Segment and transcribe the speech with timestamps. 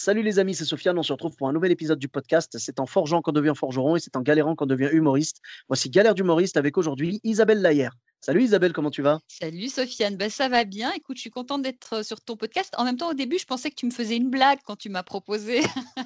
[0.00, 2.56] Salut les amis, c'est Sofiane, on se retrouve pour un nouvel épisode du podcast.
[2.60, 5.40] C'est en forgeant qu'on devient forgeron et c'est en galérant qu'on devient humoriste.
[5.66, 7.88] Voici Galère d'humoriste avec aujourd'hui Isabelle Layer.
[8.20, 9.18] Salut Isabelle, comment tu vas?
[9.26, 10.92] Salut Sofiane, ben, ça va bien.
[10.92, 12.72] Écoute, je suis contente d'être sur ton podcast.
[12.76, 14.88] En même temps, au début, je pensais que tu me faisais une blague quand tu
[14.88, 15.62] m'as proposé.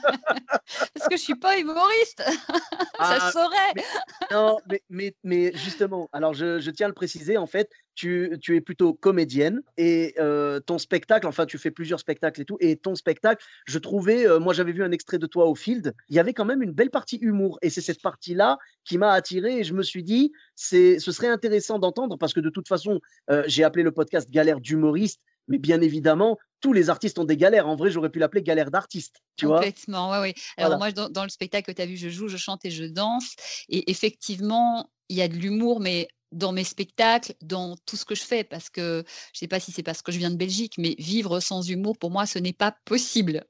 [0.94, 2.22] Parce que je suis pas humoriste.
[2.98, 3.72] ça Ah, saurait.
[3.76, 3.84] mais,
[4.30, 8.36] non, mais, mais, mais justement, alors je, je tiens à le préciser, en fait, tu,
[8.40, 12.56] tu es plutôt comédienne et euh, ton spectacle, enfin, tu fais plusieurs spectacles et tout,
[12.60, 15.92] et ton spectacle, je trouvais, euh, moi j'avais vu un extrait de toi au Field,
[16.08, 19.12] il y avait quand même une belle partie humour et c'est cette partie-là qui m'a
[19.12, 22.68] attiré et je me suis dit, c'est, ce serait intéressant d'entendre parce que de toute
[22.68, 27.24] façon, euh, j'ai appelé le podcast Galère d'humoriste, mais bien évidemment, tous les artistes ont
[27.24, 27.68] des galères.
[27.68, 29.56] En vrai, j'aurais pu l'appeler Galère d'artiste, tu vois?
[29.56, 30.34] Complètement, ouais, oui.
[30.56, 30.78] Alors Voilà.
[30.78, 32.84] moi, dans, dans le spectacle que tu as vu, je joue, je chante et je
[32.84, 33.34] danse.
[33.68, 38.14] Et effectivement, il y a de l'humour, mais dans mes spectacles, dans tout ce que
[38.14, 40.74] je fais, parce que je sais pas si c'est parce que je viens de Belgique,
[40.78, 43.44] mais vivre sans humour, pour moi, ce n'est pas possible.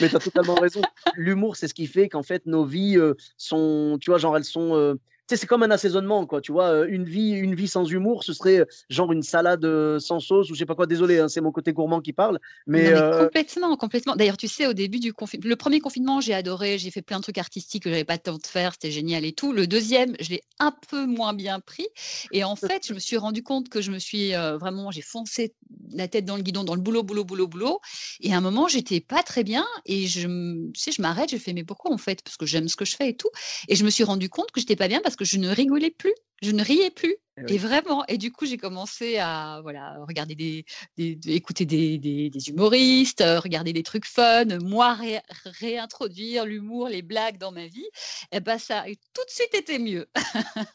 [0.00, 0.80] Mais tu as totalement raison.
[1.14, 4.44] L'humour, c'est ce qui fait qu'en fait, nos vies euh, sont, tu vois, genre, elles
[4.44, 4.74] sont.
[4.74, 4.94] euh,
[5.30, 6.40] sais, c'est comme un assaisonnement, quoi.
[6.40, 9.64] Tu vois, euh, une vie, une vie sans humour, ce serait euh, genre une salade
[9.64, 10.86] euh, sans sauce ou je sais pas quoi.
[10.86, 12.38] Désolé, hein, c'est mon côté gourmand qui parle.
[12.66, 14.16] Mais, Non, mais euh, complètement, complètement.
[14.16, 17.18] D'ailleurs, tu sais, au début du confinement, le premier confinement, j'ai adoré, j'ai fait plein
[17.18, 19.52] de trucs artistiques que j'avais pas le temps de faire, c'était génial et tout.
[19.52, 21.86] Le deuxième, je l'ai un peu moins bien pris.
[22.32, 25.02] Et en fait, je me suis rendu compte que je me suis euh, vraiment, j'ai
[25.02, 25.54] foncé
[25.92, 27.80] la tête dans le guidon, dans le boulot, boulot, boulot, boulot.
[28.20, 30.26] Et à un moment, j'étais pas très bien et je,
[30.72, 32.22] tu sais, je m'arrête, je fais, mais pourquoi en fait?
[32.22, 33.30] Parce que j'aime ce que je fais et tout.
[33.68, 35.90] Et je me suis rendu compte que j'étais pas bien parce que je ne rigolais
[35.90, 37.16] plus, je ne riais plus.
[37.36, 37.58] eh Et oui.
[37.58, 40.64] vraiment, et du coup, j'ai commencé à voilà, regarder des,
[40.96, 46.88] des- des- écouter des, des- humoristes, euh, regarder des trucs fun, moi ré- réintroduire l'humour,
[46.88, 47.88] les blagues dans ma vie.
[48.32, 50.06] Et ben ça a tout de suite été mieux.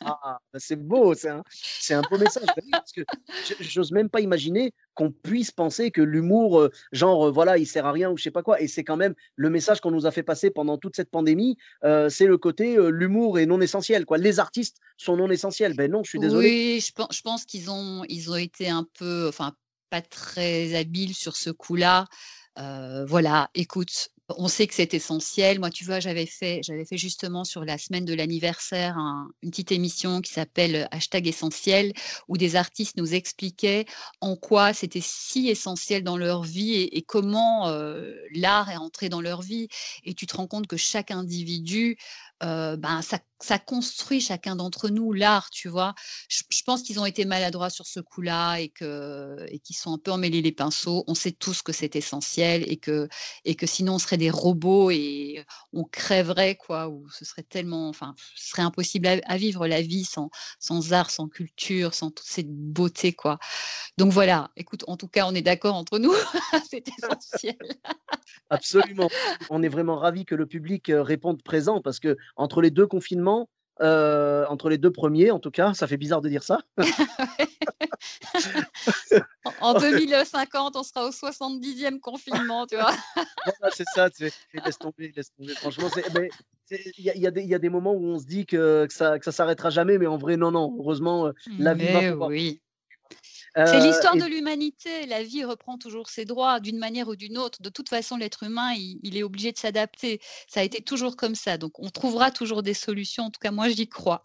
[0.01, 2.45] Ah, bah, c'est beau, c'est un, c'est un beau message.
[2.71, 3.01] Parce que
[3.47, 7.67] je- j'ose même pas imaginer qu'on puisse penser que l'humour, euh, genre, euh, voilà, il
[7.67, 8.59] sert à rien ou je sais pas quoi.
[8.61, 11.57] Et c'est quand même le message qu'on nous a fait passer pendant toute cette pandémie.
[11.83, 14.17] euh, c'est le côté l'humour est non essentiel, quoi.
[14.17, 15.75] Les artistes sont non essentiels.
[15.75, 16.47] Ben non, je suis désolé.
[16.47, 19.53] Oui, je pense, je pense qu'ils ont, ils ont été un peu, enfin,
[19.89, 22.05] pas très habiles sur ce coup-là.
[22.57, 25.59] Voilà, écoute, on sait que c'est essentiel.
[25.59, 29.51] Moi, tu vois, j'avais fait, j'avais fait justement sur la semaine de l'anniversaire un- une
[29.51, 31.93] petite émission qui s'appelle Hashtag Essentiel,
[32.27, 33.85] où des artistes nous expliquaient
[34.21, 39.09] en quoi c'était si essentiel dans leur vie et, et comment euh, l'art est entré
[39.09, 39.67] dans leur vie.
[40.03, 41.97] Et tu te rends compte que chaque individu,
[42.41, 45.93] ben, ça, construit chacun d'entre nous l'art, tu vois?
[46.29, 49.97] Je, pense qu'ils ont été maladroits sur ce coup-là et que et qu'ils sont un
[49.97, 51.03] peu emmêlés les pinceaux.
[51.07, 53.07] On sait tous que c'est essentiel et que
[53.45, 56.89] et que sinon on serait des robots et on crèverait quoi.
[56.89, 60.29] Ou ce serait tellement, enfin, ce serait impossible à, à vivre la vie sans
[60.59, 63.37] sans art, sans culture, sans toute cette beauté quoi.
[63.97, 64.51] Donc voilà.
[64.57, 66.13] Écoute, en tout cas, on est d'accord entre nous.
[66.69, 67.57] c'est essentiel.
[68.49, 69.09] Absolument.
[69.49, 73.49] On est vraiment ravis que le public réponde présent parce que entre les deux confinements,
[73.81, 76.59] euh, entre les deux premiers, en tout cas, ça fait bizarre de dire ça.
[79.43, 82.91] En en 2050, on sera au 70e confinement, tu vois.
[83.59, 84.23] Voilà, c'est ça, tu
[84.65, 85.53] laisse tomber, laisse tomber.
[85.55, 86.31] Franchement, il
[86.97, 88.93] y, a- y des- il y a des moments où on se dit que, que
[88.93, 90.75] ça, ça s'arrêtera jamais, mais en vrai, non, non.
[90.79, 92.29] Heureusement, euh, la vie va pouvoir.
[92.29, 92.61] oui.
[93.63, 95.05] C'est Euh, l'histoire et- de l'humanité.
[95.07, 97.61] La vie reprend toujours ses droits d'une manière ou d'une autre.
[97.61, 100.19] De toute façon, l'être humain, il, il est obligé de s'adapter.
[100.47, 101.57] Ça a été toujours comme ça.
[101.57, 103.23] Donc, on trouvera toujours des solutions.
[103.25, 104.23] En tout cas, moi, j'y crois.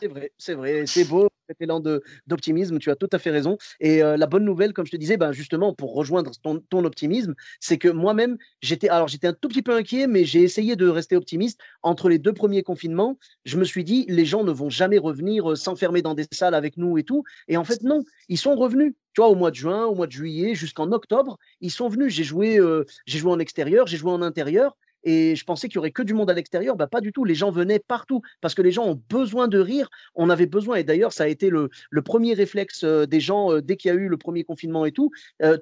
[0.00, 1.80] C'est vrai, c'est vrai, c'est beau, cet élan
[2.26, 3.58] d'optimisme, tu as tout à fait raison.
[3.80, 6.84] Et euh, la bonne nouvelle, comme je te disais, ben justement, pour rejoindre ton, ton
[6.84, 10.76] optimisme, c'est que moi-même, j'étais, alors j'étais un tout petit peu inquiet, mais j'ai essayé
[10.76, 11.60] de rester optimiste.
[11.82, 15.50] Entre les deux premiers confinements, je me suis dit, les gens ne vont jamais revenir
[15.50, 17.24] euh, s'enfermer dans des salles avec nous et tout.
[17.48, 18.94] Et en fait, non, ils sont revenus.
[19.14, 22.12] Tu vois, au mois de juin, au mois de juillet, jusqu'en octobre, ils sont venus.
[22.14, 24.76] J'ai joué, euh, j'ai joué en extérieur, j'ai joué en intérieur.
[25.04, 26.76] Et je pensais qu'il y aurait que du monde à l'extérieur.
[26.76, 27.24] Bah, pas du tout.
[27.24, 29.88] Les gens venaient partout parce que les gens ont besoin de rire.
[30.14, 30.76] On avait besoin.
[30.76, 33.96] Et d'ailleurs, ça a été le, le premier réflexe des gens dès qu'il y a
[33.96, 35.10] eu le premier confinement et tout.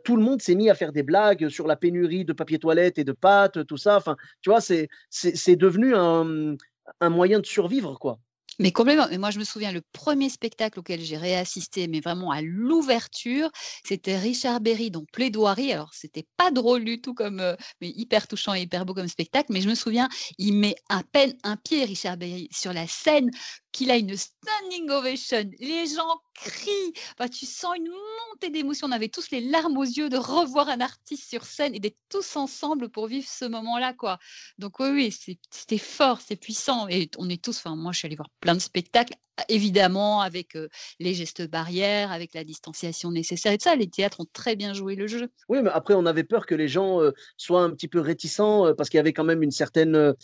[0.05, 2.99] Tout le monde s'est mis à faire des blagues sur la pénurie de papier toilette
[2.99, 3.97] et de pâtes, tout ça.
[3.97, 6.57] Enfin, tu vois, c'est devenu un,
[7.01, 8.19] un moyen de survivre, quoi.
[8.59, 9.07] Mais complètement.
[9.11, 13.51] Mais moi, je me souviens, le premier spectacle auquel j'ai réassisté, mais vraiment à l'ouverture,
[13.85, 15.73] c'était Richard Berry dans Plaidoirie.
[15.73, 19.09] Alors, c'était pas drôle du tout, comme, euh, mais hyper touchant et hyper beau comme
[19.09, 19.53] spectacle.
[19.53, 20.09] Mais je me souviens,
[20.39, 23.31] il met à peine un pied, Richard Berry, sur la scène,
[23.77, 25.51] qu'il a une standing ovation.
[25.59, 26.95] Les gens crient.
[27.19, 27.91] Enfin, tu sens une
[28.31, 28.87] montée d'émotion.
[28.89, 31.99] On avait tous les larmes aux yeux de revoir un artiste sur scène et d'être
[32.09, 34.19] tous ensemble pour vivre ce moment-là, quoi.
[34.59, 36.89] Donc oui, oui, c'était fort, c'est puissant.
[36.89, 37.59] Et on est tous.
[37.59, 39.15] Enfin, moi, je suis allée voir plein de spectacles
[39.51, 40.57] évidemment avec
[40.99, 43.77] les gestes barrières, avec la distanciation nécessaire et tout ça.
[43.77, 45.29] Les théâtres ont très bien joué le jeu.
[45.51, 47.01] Oui, mais après, on avait peur que les gens
[47.37, 50.15] soient un petit peu réticents parce qu'il y avait quand même une certaine,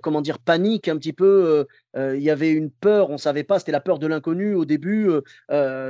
[0.00, 1.66] comment dire, panique un petit peu.
[1.96, 4.64] Il y avait une peur, on ne savait pas, c'était la peur de l'inconnu au
[4.64, 5.08] début.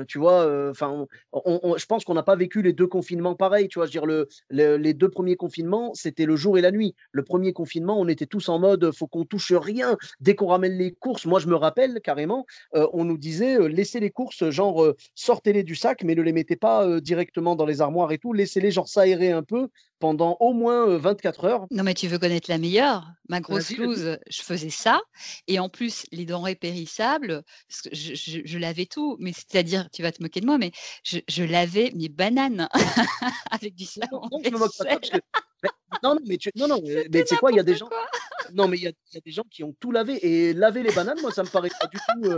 [0.09, 3.69] tu vois, enfin, je pense qu'on n'a pas vécu les deux confinements pareils.
[3.69, 6.71] Tu vois, je veux dire, le, les deux premiers confinements, c'était le jour et la
[6.71, 6.95] nuit.
[7.13, 9.97] Le premier confinement, on était tous en mode, faut qu'on touche rien.
[10.21, 14.11] Dès qu'on ramène les courses, moi, je me rappelle carrément, on nous disait laissez les
[14.11, 18.19] courses, genre sortez-les du sac, mais ne les mettez pas directement dans les armoires et
[18.19, 19.69] tout, laissez-les genre s'aérer un peu
[19.99, 21.67] pendant au moins 24 heures.
[21.71, 25.01] Non, mais tu veux connaître la meilleure Ma grosse loose, je faisais ça.
[25.47, 29.17] Et en plus, les denrées périssables, je, lavais tout.
[29.21, 30.73] Mais c'est-à-dire, tu vas te moquer de moi, mais
[31.05, 32.69] je, lavais mes bananes
[33.51, 34.23] avec du savon.
[34.31, 34.67] Non, non,
[36.03, 37.89] non, mais tu, non, non, mais, sais quoi, il y a des gens.
[38.55, 41.19] Non, mais il y, a des gens qui ont tout lavé et laver les bananes,
[41.23, 42.37] moi, ça me paraît pas du tout.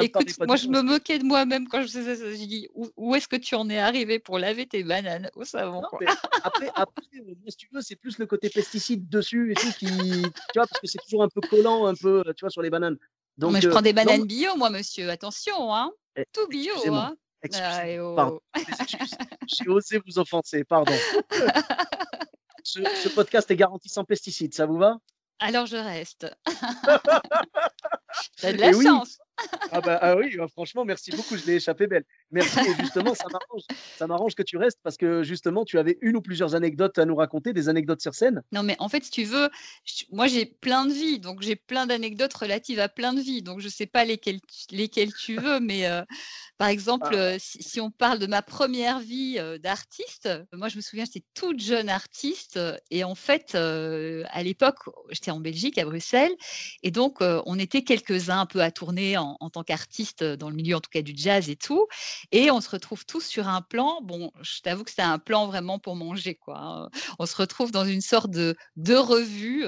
[0.00, 2.30] Écoute, moi, je me moquais de moi-même quand je faisais ça.
[2.30, 5.82] Je dis, où, est-ce que tu en es arrivé pour laver tes bananes au savon?
[6.44, 9.86] Après, après, euh, si tu veux, c'est plus le côté pesticide dessus et tout qui,
[9.86, 12.70] tu vois, parce que c'est toujours un peu collant, un peu, tu vois, sur les
[12.70, 12.96] bananes.
[13.38, 15.10] Donc, mais je prends des euh, bananes bio, moi, monsieur.
[15.10, 15.90] Attention, hein.
[16.16, 17.16] Eh, tout bio, hein.
[17.54, 17.84] Ah,
[19.46, 20.94] J'ai osé vous offenser, pardon.
[22.64, 24.96] ce, ce, podcast est garanti sans pesticides, ça vous va?
[25.38, 26.26] Alors je reste.
[28.40, 29.18] T'as de la chance.
[29.72, 32.04] Ah, bah, ah oui, bah, franchement, merci beaucoup, je l'ai échappé belle.
[32.30, 33.62] Merci, et justement, ça m'arrange,
[33.96, 37.04] ça m'arrange que tu restes parce que justement, tu avais une ou plusieurs anecdotes à
[37.04, 38.42] nous raconter, des anecdotes sur scène.
[38.52, 39.48] Non, mais en fait, si tu veux,
[40.12, 43.60] moi j'ai plein de vies, donc j'ai plein d'anecdotes relatives à plein de vies, donc
[43.60, 44.40] je sais pas lesquelles,
[44.70, 46.02] lesquelles tu veux, mais euh,
[46.58, 47.16] par exemple, ah.
[47.16, 51.26] euh, si, on parle de ma première vie euh, d'artiste, moi je me souviens, j'étais
[51.34, 52.58] toute jeune artiste
[52.90, 54.78] et en fait, à l'époque,
[55.10, 56.34] j'étais en Belgique, à Bruxelles,
[56.82, 60.56] et donc on était quelques-uns un peu à tourner en, en tant qu'artiste dans le
[60.56, 61.86] milieu, en tout cas du jazz et tout.
[62.32, 64.00] Et on se retrouve tous sur un plan.
[64.02, 66.58] Bon, je t'avoue que c'était un plan vraiment pour manger, quoi.
[66.58, 66.88] Hein.
[67.18, 69.66] On se retrouve dans une sorte de, de revue.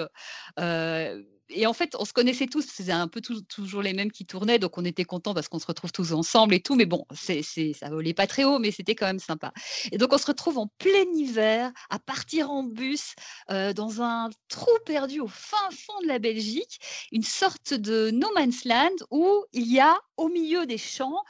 [1.50, 4.59] Et en fait, on se connaissait tous, c'était un peu toujours les mêmes qui tournaient,
[4.59, 6.75] donc on était contents parce qu'on se retrouve tous ensemble et tout.
[6.75, 9.53] Mais bon, c'est, c'est, ça volait pas très haut, mais c'était quand même sympa.
[9.93, 13.15] Et donc on se retrouve en plein hiver, à partir en bus,
[13.49, 16.81] dans un trou perdu au fin fond de la Belgique,
[17.12, 21.23] une sorte de no man's land où il y a au milieu des champs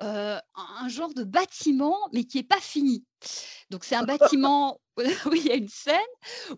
[0.00, 3.04] un genre de bâtiment, mais qui n'est pas fini.
[3.70, 4.80] Donc c'est un bâtiment
[5.26, 5.96] où il y a une scène,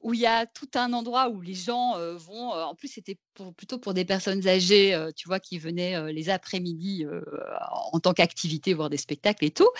[0.03, 2.53] où il y a tout un endroit où les gens vont.
[2.53, 3.19] en plus, c'était
[3.57, 7.05] plutôt pour des personnes âgées, tu vois, qui venaient les après-midi
[7.93, 9.71] en tant qu'activité voir des spectacles et tout.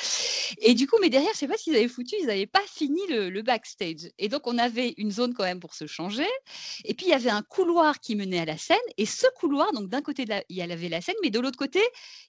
[0.61, 3.01] Et du coup, mais derrière, je sais pas s'ils avaient foutu, ils n'avaient pas fini
[3.09, 4.11] le, backstage.
[4.19, 6.27] Et donc, on avait une zone quand même pour se changer.
[6.85, 8.77] Et puis, il y avait un couloir qui menait à la scène.
[8.97, 11.81] Et ce couloir, donc d'un côté, il y avait la scène, mais de l'autre côté,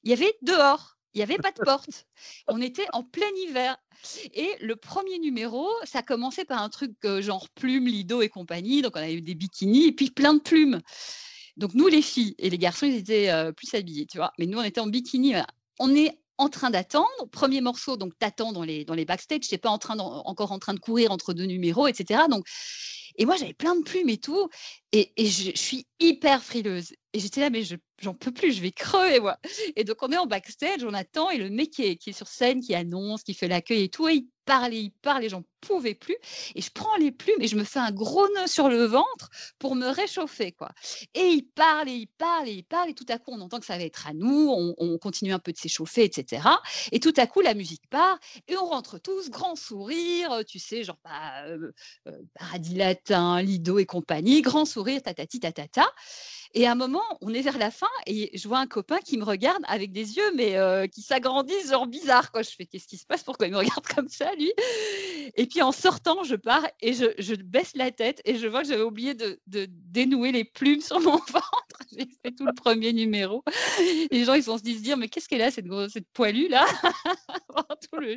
[0.04, 0.99] il y avait dehors.
[1.20, 2.08] Il n'y avait pas de porte.
[2.48, 3.76] On était en plein hiver.
[4.34, 8.82] Et le premier numéro, ça commençait par un truc genre plumes, lido et compagnie.
[8.82, 10.80] Donc, on avait eu des bikinis et puis plein de plumes.
[11.58, 14.32] Donc, nous, les filles et les garçons, ils étaient plus habillés, tu vois.
[14.40, 15.34] Mais nous, on était en bikini.
[15.78, 17.10] On est en train d'attendre.
[17.34, 19.42] Premier morceau, donc t'attends dans les, dans les backstage.
[19.42, 22.22] Tu n'es pas encore en train de courir entre deux numéros, etc.
[22.30, 22.46] Donc,
[23.18, 24.48] et moi, j'avais plein de plumes et tout.
[24.92, 26.94] Et, je, suis hyper frileuse.
[27.14, 27.64] Et j'étais là, mais
[28.00, 29.38] j'en peux plus, je vais crever, moi.
[29.76, 31.30] Et donc, on est en backstage, on attend.
[31.30, 34.16] Et le mec qui est, sur scène, qui annonce, qui fait l'accueil et tout, et
[34.16, 36.16] il parle, il parle, et j'en pouvais plus.
[36.56, 39.30] Et je prends les plumes et je me fais un gros nœud sur le ventre
[39.60, 40.70] pour me réchauffer, quoi.
[41.14, 42.90] Et il parle, et il parle, et il parle.
[42.90, 44.74] Et tout à coup, on entend que ça va être à nous.
[44.78, 46.48] On, continue un peu de s'échauffer, etc.
[46.92, 48.20] Et tout à coup, la musique part.
[48.48, 51.72] Et on rentre tous, grand sourire, tu sais, genre, bah, euh,
[52.08, 55.86] euh, paradis latin, Lido et compagnie, grand sourire, tatati, tatata.
[56.56, 59.18] Et à un moment, on est vers la fin et je vois un copain qui
[59.18, 62.32] me regarde avec des yeux, mais euh, qui s'agrandissent, genre bizarre.
[62.32, 62.42] Quoi.
[62.42, 63.24] Je fais qu'est-ce qui se passe?
[63.24, 64.52] Pourquoi il me regarde comme ça, lui?
[65.36, 68.68] Et puis en sortant, je pars et je, baisse la tête et je vois que
[68.68, 71.46] j'avais oublié de, dénouer les plumes sur mon ventre.
[71.92, 73.44] J'ai fait tout le premier numéro.
[74.12, 76.66] Les gens, ils se dire, mais qu'est-ce qu'elle a, cette, cette poilue là?
[77.92, 78.16] Tout, le,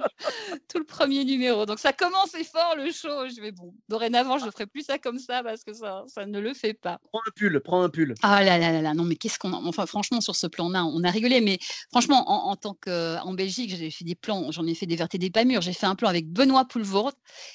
[0.68, 1.66] tout le premier numéro.
[1.66, 3.28] Donc ça commençait fort le show.
[3.28, 6.26] Je vais bon, dorénavant, je ne ferai plus ça comme ça parce que ça, ça
[6.26, 6.98] ne le fait pas.
[7.10, 8.14] Prends un pull, prends un pull.
[8.24, 10.84] Ah là là là là, non mais qu'est-ce qu'on a enfin franchement sur ce plan-là,
[10.84, 11.58] on a rigolé, mais
[11.90, 15.16] franchement en en tant qu'en Belgique, j'ai fait des plans, j'en ai fait des vertes
[15.16, 15.60] et des pas mûres.
[15.60, 17.12] J'ai fait un plan avec Benoît Poelvoort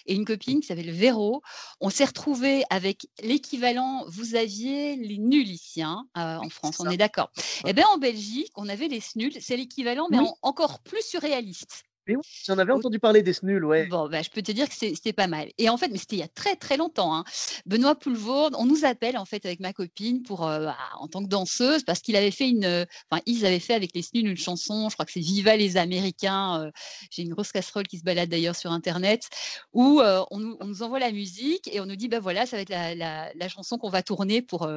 [0.08, 1.42] et une copine qui s'appelle Véro.
[1.80, 6.90] On s'est retrouvés avec l'équivalent vous aviez les nuls ici, hein, heu, en France, on
[6.90, 7.30] est d'accord.
[7.64, 7.72] Ouais.
[7.72, 10.20] Et ben en Belgique, on avait les SNUL, c'est l'équivalent mais Oui.
[10.20, 11.84] en encore plus surréaliste.
[12.08, 13.90] Mais oui, j'en avais entendu parler des SNUL, ouais.
[13.90, 16.16] Bon, bah, je peux te dire que c'était pas mal et en fait mais c'était
[16.16, 17.24] il y a très, très longtemps, hein.
[17.68, 21.22] Benoît Poelvoorde, on nous appelle en fait avec ma copine pour, heu, bah, en tant
[21.24, 24.30] que danseuse parce qu'il avait fait une, heu, enfin ils avaient fait avec les SNUL
[24.30, 26.72] une chanson, je crois que c'est «Viva les Américains», heu,
[27.12, 29.30] j'ai une grosse casserole qui se balade d'ailleurs sur internet
[29.74, 32.56] où, on nous on nous envoie la musique et on nous dit: «Bah, voilà, ça
[32.56, 34.68] va être la la la chanson qu'on va tourner pour,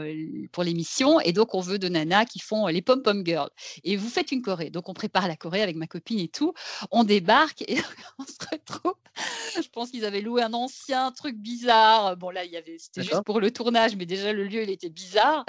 [0.52, 3.48] pour l'émission et donc on veut de nanas qui font, les pom pom girls
[3.84, 4.68] et vous faites une choré».
[4.70, 6.52] Donc on prépare la choré avec ma copine et tout.
[6.90, 7.76] On débarque et
[8.18, 8.94] on se retrouve.
[9.54, 12.16] Je pense qu'ils avaient loué un ancien truc bizarre.
[12.16, 14.70] Bon là, il y avait c'était juste pour le tournage, mais déjà le lieu, il
[14.70, 15.44] était bizarre,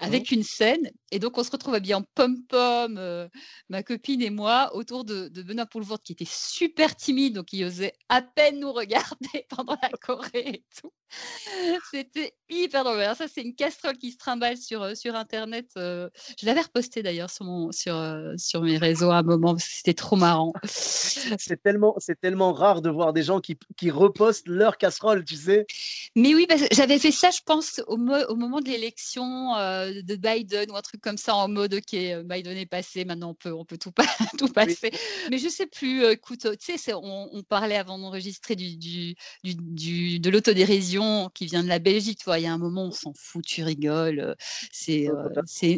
[0.00, 0.04] Mmh.
[0.04, 0.90] avec une scène.
[1.10, 3.28] Et donc on se retrouve habillés en pom-pom, heu,
[3.68, 7.64] ma copine et moi, autour de de Benoît Poelvoorde qui était super timide, donc il
[7.64, 10.92] osait à peine nous regarder pendant la choré et tout.
[11.90, 13.00] C'était hyper drôle.
[13.00, 16.10] Alors ça, c'est une casserole qui se trimballe sur, heu, sur internet, heu,
[16.40, 19.64] je l'avais repostée d'ailleurs sur mon sur, heu, sur mes réseaux à un moment parce
[19.68, 20.52] que c'était trop marrant.
[21.38, 25.36] C'est tellement c'est tellement rare de voir des gens qui qui repostent leurs casseroles, tu
[25.36, 25.68] sais?
[26.14, 29.52] Mais oui, parce que j'avais fait ça, je pense, au mo au moment de l'élection,
[29.54, 33.34] de Biden ou un truc comme ça en mode: «OK, Biden est passé, maintenant on
[33.34, 34.04] peut on peut tout pa
[34.38, 34.76] tout Oui.
[34.78, 34.90] passer».
[35.30, 39.54] Mais je sais plus, écoute, tu sais, on on parlait avant d'enregistrer du du du
[39.56, 40.95] du de l'autodérision
[41.34, 42.38] qui vient de la Belgique, tu vois?
[42.38, 44.34] Il y a un moment, on s'en fout, tu rigoles, heu,
[44.72, 45.08] c'est,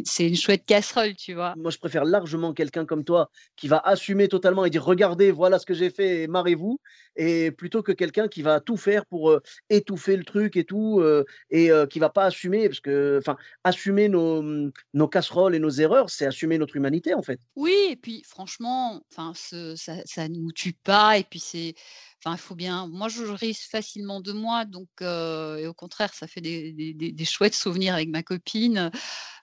[0.05, 1.53] c'est une chouette casserole, tu vois?
[1.57, 5.59] Moi, je préfère largement quelqu'un comme toi qui va assumer totalement et dire: «Regardez, voilà
[5.59, 6.79] ce que j'ai fait marrez-vous»
[7.15, 11.25] et plutôt que quelqu'un qui va tout faire pour, étouffer le truc et tout, heu
[11.49, 15.69] et qui va pas assumer parce que enfin, assumer nos, mmh, nos casseroles et nos
[15.69, 17.39] erreurs, c'est assumer notre humanité, en fait.
[17.55, 21.73] Oui et puis franchement, enfin ça ça nous tue pas et puis c'est
[22.19, 26.27] enfin il faut bien moi je ris facilement de moi donc et au contraire ça
[26.27, 28.91] fait des des chouettes souvenirs avec ma copine,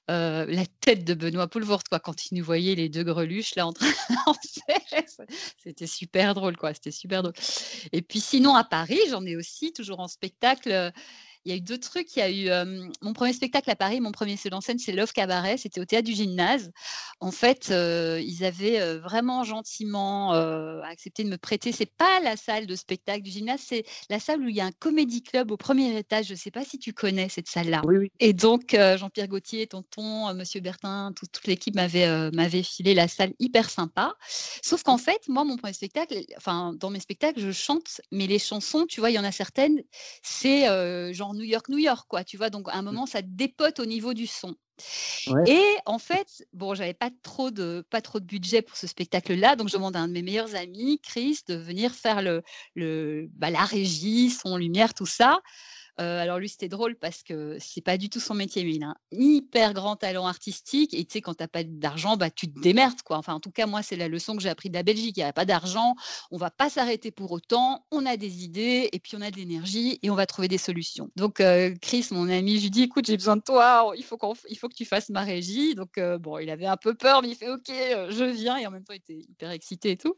[0.09, 3.73] la tête de Benoît Poelvoorde quoi quand il nous voyait les 2 greluches là en
[3.73, 3.87] train
[5.59, 7.35] c'était super drôle quoi, c'était super drôle.
[7.93, 10.93] Et puis sinon à Paris, j'en ai aussi toujours en spectacle,
[11.47, 12.31] il y a eu 2 trucs, il y a
[12.65, 12.67] eu,
[13.03, 15.85] mon 1er spectacle à Paris, mon 1er seul en scène, c'est Love Cabaret, c'était au
[15.85, 16.73] théâtre du Gymnase.
[17.21, 20.33] En fait, ils avaient, vraiment gentiment,
[20.83, 24.41] accepté de me prêter c'est pas la salle de spectacle du Gymnase, c'est la salle
[24.41, 26.93] où il y a un comédie club au 1er étage, je sais pas si tu
[26.93, 27.83] connais cette salle-là?
[27.87, 28.13] Oui, oui.
[28.19, 33.33] Et donc Jean-Pierre Gaultier, Tonton, Monsieur Bertin, toute toute l'équipe m'avait, m'avait filé la salle
[33.39, 34.15] hyper sympa.
[34.63, 38.39] Sauf qu'en fait, moi, mon 1er spectacle, enfin, dans mes spectacles, je chante, mais les
[38.39, 39.83] chansons, tu vois, il y en a certaines,
[40.23, 40.63] c'est,
[41.13, 42.51] genre New York, New York, quoi, tu vois?
[42.51, 42.97] Donc à un Mmh.
[42.97, 44.57] moment, ça dépote au niveau du son
[45.45, 49.57] Et en fait, bon, j'avais pas trop de pas trop de budget pour ce spectacle-là,
[49.57, 52.43] donc je demande à un de mes meilleurs amis, Chris, de venir faire le
[52.75, 55.41] le bah, la régie, son, lumière, tout ça.
[56.01, 58.83] Heu, alors lui, c'était drôle parce que c'est pas du tout son métier, mais il
[58.85, 62.31] a un hyper grand talent artistique et tu sais, quand tu as pas d'argent, bah,
[62.31, 63.17] tu te démerdes, quoi.
[63.19, 65.17] Enfin, en tout cas, moi, c'est la leçon que j'ai appris de la Belgique.
[65.17, 65.95] Il y a pas d'argent,
[66.31, 69.37] on va pas s'arrêter pour autant, on a des idées et puis on a de
[69.37, 71.09] l'énergie et on va trouver des solutions.
[71.17, 74.19] Donc heu, Chris, mon ami, je lui dis: «Écoute, j'ai besoin de toi, il faut
[74.19, 74.35] qu'on
[74.69, 75.75] que tu fasses ma régie».
[75.75, 78.57] Donc heu, bon, il avait un peu peur, mais il fait: «OK, heu, je viens»
[78.59, 80.17] et en même temps, il était hyper excité et tout.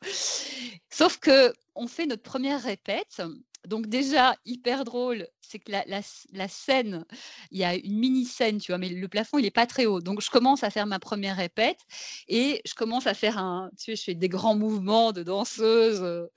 [0.90, 3.22] Sauf qu'on fait notre 1re répète,
[3.66, 7.04] donc déjà hyper drôle, c'est que la la sc la scène,
[7.50, 8.78] il y a une mini scène, tu vois?
[8.78, 10.00] Mais le plafond, il est pas très haut.
[10.00, 11.78] Donc je commence à faire ma 1re répète
[12.28, 16.00] et je commence à faire un tu sais, je fais des grands mouvements de danseuse,
[16.02, 16.30] heu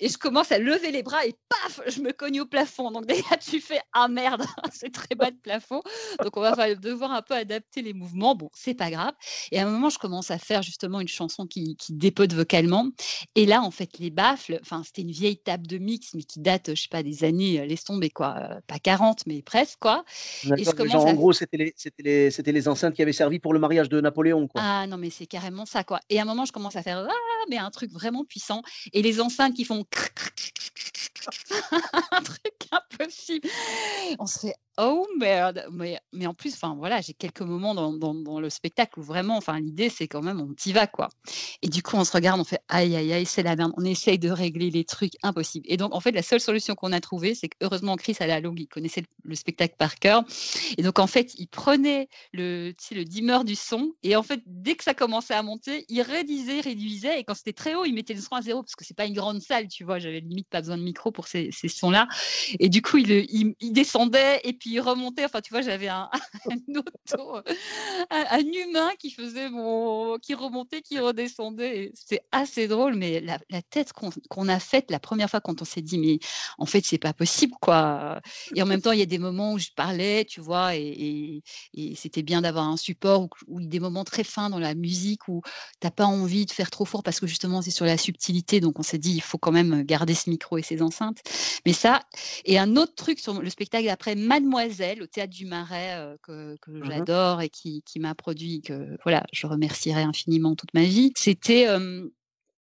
[0.00, 1.80] et je commence à lever les bras et paf!
[1.88, 2.90] Je me cogne au plafond.
[2.92, 5.82] Donc déjà, tu fais: «Ah merde, c'est très bas de plafond».
[6.22, 8.34] Donc on va devoir un peu adapter les mouvements.
[8.36, 9.14] Bon, c'est pas grave
[9.52, 12.88] et à un moment, je commence à faire justement une chanson qui qui dépote vocalement
[13.36, 16.40] et là, en fait, les baffles, enfin, c'était une vieille table de mix, mais qui
[16.40, 20.04] date, je sais pas, des années, heu, laisse tomber quoi, pas 40 mais presque quoi
[20.56, 23.12] et je D'accord, commence genre en à gros, c'était les les les enceintes qui avaient
[23.12, 24.62] servi pour le mariage de Napoléon, quoi?
[24.62, 26.98] Ah non, mais c'est carrément ça, quoi et à un moment, je commence à faire:
[27.08, 27.12] «Ah!»
[27.48, 29.84] mais un truc vraiment puissant et les enceintes qui font
[32.10, 33.48] un truc impossible.
[34.18, 37.92] On se fait: «Oh merde!» mais mais en plus, enfin voilà, j'ai quelques moments dans
[37.92, 41.10] dans le spectacle où vraiment, enfin l'idée, c'est quand même on y va, quoi
[41.62, 43.72] et du coup, on se regarde, on fait: «Aïe, aïe, aïe, c'est la merde».
[43.76, 46.92] On essaye de régler les trucs, impossible et donc en fait, la seule solution qu'on
[46.92, 50.24] a trouvée, c'est qu'heureusement Chris allait à Londres, il connaissait le le spectacle par cœur
[50.78, 54.74] et donc en fait, il prenait le le dimmer du son et en fait, dès
[54.76, 58.14] que ça commençait à monter, il réduisait, réduisait et quand c'était très haut, il mettait
[58.14, 59.98] le son à 0 parce que c'est pas une grande salle, tu vois?
[59.98, 62.08] J'avais limite pas besoin de micro pour ces ces sons-là
[62.58, 65.24] et du coup, il il descendait et puis il remontait.
[65.24, 66.08] Enfin, tu vois, j'avais un,
[66.50, 67.36] un auto,
[68.10, 71.90] un, humain qui faisait mon, qui remontait, qui redescendait.
[71.94, 73.40] C'est assez drôle, mais la,
[73.70, 76.20] tête qu'on a faite la première fois quand on s'est dit, mais
[76.58, 78.20] en fait, c'est pas possible, quoi.
[78.54, 81.42] Et en même temps, il y a des moments où je parlais, tu vois, et,
[81.96, 85.42] c'était bien d'avoir un support ou, des moments très fins dans la musique où
[85.80, 88.60] t'as pas envie de faire trop fort parce que justement, c'est sur la subtilité.
[88.60, 91.18] Donc, on s'est dit, il faut quand même garder ce micro et ses enceintes.
[91.66, 92.02] Mais ça,
[92.44, 96.56] et un autre truc sur le spectacle d'après Mademoiselle au théâtre du Marais euh, que,
[96.68, 101.12] mmh j'adore et qui, qui m'a produit, que voilà, je remercierai infiniment toute ma vie.
[101.16, 101.66] C'était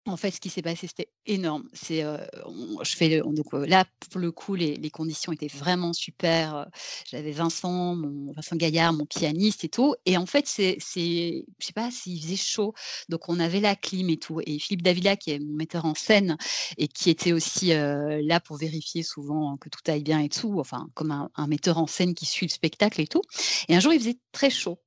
[0.05, 1.69] en fait, ce qui s'est passé, c'était énorme.
[1.73, 6.67] C'est, je fais donc là pour le coup, les, conditions étaient vraiment super.
[7.09, 9.95] J'avais Vincent, mon Vincent Gaillard, mon pianiste et tout.
[10.05, 12.73] Et en fait, c'est, c'est, je sais pas s'il faisait chaud,
[13.09, 14.41] donc on avait la clim et tout.
[14.45, 16.37] Et Philippe Davila, qui est mon metteur en scène
[16.77, 20.89] et qui était aussi là pour vérifier souvent que tout aille bien et tout, enfin
[20.95, 23.21] comme un, un, metteur en scène qui suit le spectacle et tout.
[23.67, 24.79] Et un jour, il faisait très chaud.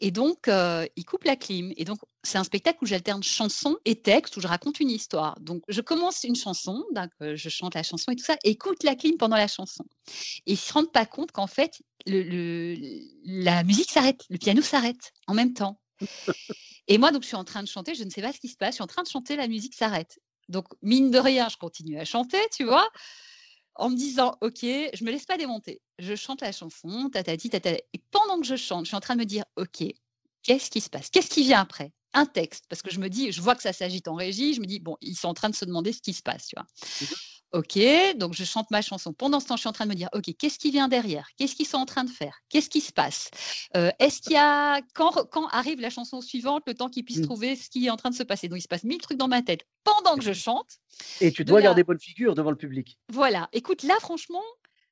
[0.00, 1.72] Et donc, il coupe la clim.
[1.76, 5.38] Et donc, c'est un spectacle où j'alterne chanson et texte, où je raconte une histoire.
[5.40, 8.82] Donc, je commence une chanson, donc, je chante la chanson et tout ça, et écoute
[8.82, 9.84] la clim pendant la chanson.
[10.46, 15.12] Et ils ne se rendent pas compte qu'en fait, la musique s'arrête, le piano s'arrête
[15.26, 15.80] en même temps.
[16.88, 18.48] Et moi, donc, je suis en train de chanter, je ne sais pas ce qui
[18.48, 20.18] se passe, je suis en train de chanter, la musique s'arrête.
[20.48, 22.88] Donc, mine de rien, je continue à chanter, tu vois,
[23.80, 25.80] en me disant, OK, je me laisse pas démonter.
[25.98, 27.82] Je chante la chanson, tatati, tatati.
[27.94, 29.82] Et pendant que je chante, je suis en train de me dire, OK,
[30.42, 31.10] qu'est-ce qui se passe?
[31.10, 31.92] Qu'est-ce qui vient après?
[32.14, 34.60] Un texte, parce que je me dis, je vois que ça s'agite en régie, je
[34.60, 36.56] me dis, bon, ils sont en train de se demander ce qui se passe, tu
[36.56, 36.66] vois.
[37.02, 37.14] Mmh
[37.52, 37.78] ok,
[38.16, 39.12] donc je chante ma chanson.
[39.12, 41.28] Pendant ce temps, je suis en train de me dire, ok, qu'est-ce qui vient derrière?
[41.36, 42.40] Qu'est-ce qu'ils sont en train de faire?
[42.48, 43.30] Qu'est-ce qui se passe?
[43.76, 47.18] Euh, Est-ce qu'il y a quand, quand arrive la chanson suivante, le temps qu'ils puissent
[47.18, 47.24] mmh.
[47.24, 48.48] trouver ce qui est en train de se passer?
[48.48, 50.78] Donc il se passe mille trucs dans ma tête pendant que je chante.
[51.20, 52.98] Et tu dois garder bonne figure devant le public.
[53.12, 53.48] Voilà.
[53.52, 54.42] Écoute, là, franchement,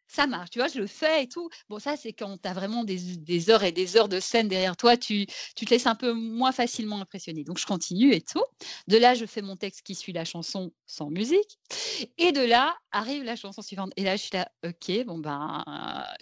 [0.09, 1.49] ça marche, tu vois, je le fais et tout.
[1.69, 4.77] Bon, ça, c'est quand tu as vraiment des, heures et des heures de scène derrière
[4.77, 7.45] toi, tu, tu te laisses un peu moins facilement impressionner.
[7.45, 8.43] Donc, je continue et tout.
[8.89, 11.59] De là, je fais mon texte qui suit la chanson sans musique.
[12.17, 13.93] Et de là, arrive la chanson suivante.
[13.97, 15.63] Et là, je suis là, ok, bon, ben,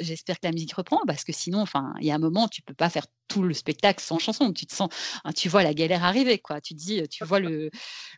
[0.00, 2.62] j'espère que la musique reprend, parce que sinon, enfin, il y a un moment, tu
[2.62, 4.52] peux pas faire tout le spectacle sans chanson.
[4.52, 4.90] Tu te sens,
[5.24, 6.60] hein, tu vois la galère arriver, quoi.
[6.60, 7.70] Tu dis, tu vois le,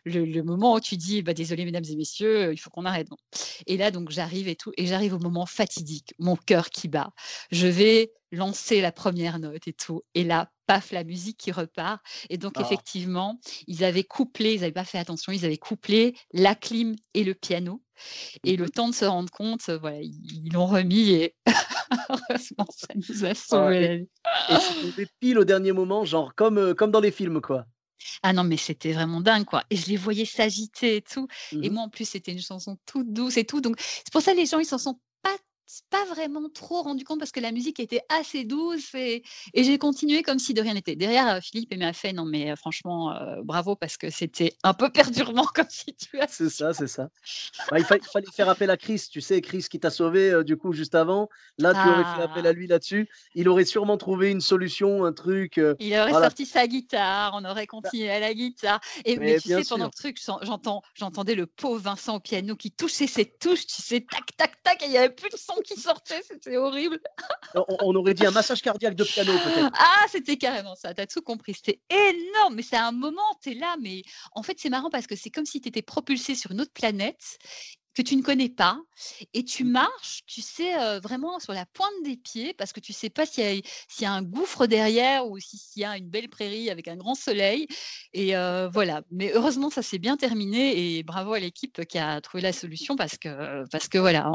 [0.05, 3.07] le, moment où tu dis, bah, désolé, mesdames et messieurs, il faut qu'on arrête.
[3.67, 4.71] Et là, donc, j'arrive et tout.
[4.77, 7.11] Et j'arrive au moment fatidique, mon cœur qui bat.
[7.51, 10.03] Je vais lancer la première note et tout.
[10.13, 12.01] Et là, paf, la musique qui repart.
[12.29, 12.61] Et donc, ah.
[12.61, 17.23] effectivement, ils avaient couplé, ils n'avaient pas fait attention, ils avaient couplé la clim et
[17.23, 17.83] le piano.
[18.45, 21.35] Et le mmh temps de se rendre compte, voilà, ils l'ont remis et
[22.09, 24.09] heureusement, ça nous a sauvé la vie.
[24.49, 27.65] Et c'était pile au dernier moment, genre comme, comme dans les films, quoi.
[28.23, 29.63] Ah non, mais c'était vraiment dingue, quoi.
[29.69, 31.27] Et je les voyais s'agiter et tout.
[31.51, 33.61] Et mmh moi, en plus, c'était une chanson toute douce et tout.
[33.61, 34.99] Donc, c'est pour ça que les gens, ils s'en sont
[35.89, 39.63] pas pas vraiment trop rendu compte parce que la musique était assez douce et, et
[39.63, 40.95] j'ai continué comme si de rien n'était.
[40.95, 44.73] Derrière, euh, Philippe m'a fait non mais euh, franchement euh, bravo parce que c'était un
[44.73, 44.89] peu
[45.33, 46.27] perturbant comme situation.
[46.29, 47.09] C'est ça, c'est ça.
[47.71, 48.01] Bah, il, fallait
[48.33, 51.29] faire appel à Chris, tu sais, Chris qui t'a sauvé du coup juste avant.
[51.57, 52.53] Là, tu aurais fait appel à ah.
[52.53, 53.09] lui là-dessus.
[53.35, 55.59] Il aurait sûrement trouvé une solution, un truc.
[55.79, 58.79] il aurait sorti sa guitare, on aurait bah continué à la guitare.
[59.05, 60.19] Et mais, tu sais, pendant le truc,
[60.95, 64.81] j'entendais le pauvre Vincent au piano qui touchait ses touches, tu sais, tac, tac, tac,
[64.83, 66.99] et il n'y avait plus de son qui sortait, c'était horrible.
[67.55, 69.71] on, aurait dit un massage cardiaque de piano peut-être.
[69.73, 71.53] Ah, c'était carrément ça, t'as tout compris.
[71.53, 75.15] C'était énorme, mais c'est un moment, t'es là, mais en fait c'est marrant parce que
[75.15, 77.37] c'est comme si t'étais propulsé sur une autre planète
[77.99, 78.79] que tu ne connais pas
[79.33, 79.71] et tu mmh.
[79.71, 83.61] marches, tu sais, vraiment sur la pointe des pieds parce que tu sais pas s'il
[83.99, 87.15] y, a un gouffre derrière ou s'il y a une belle prairie avec un grand
[87.15, 87.67] soleil.
[88.13, 88.33] Et
[88.71, 89.01] voilà.
[89.11, 92.95] Mais heureusement, ça s'est bien terminé et bravo à l'équipe qui a trouvé la solution
[92.95, 94.29] parce que, parce que voilà,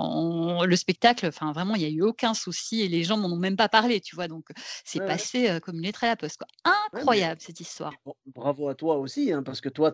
[0.65, 3.39] le spectacle, enfin vraiment, il n'y a eu aucun souci et les gens m'en ont
[3.39, 4.29] même pas parlé, tu vois?
[4.29, 4.49] Donc,
[4.85, 6.39] c'est passé comme une lettre à la poste.
[6.39, 6.49] Quoi.
[6.93, 7.95] Incroyable cette histoire.
[8.27, 9.93] Bravo à toi aussi, hein, parce que toi,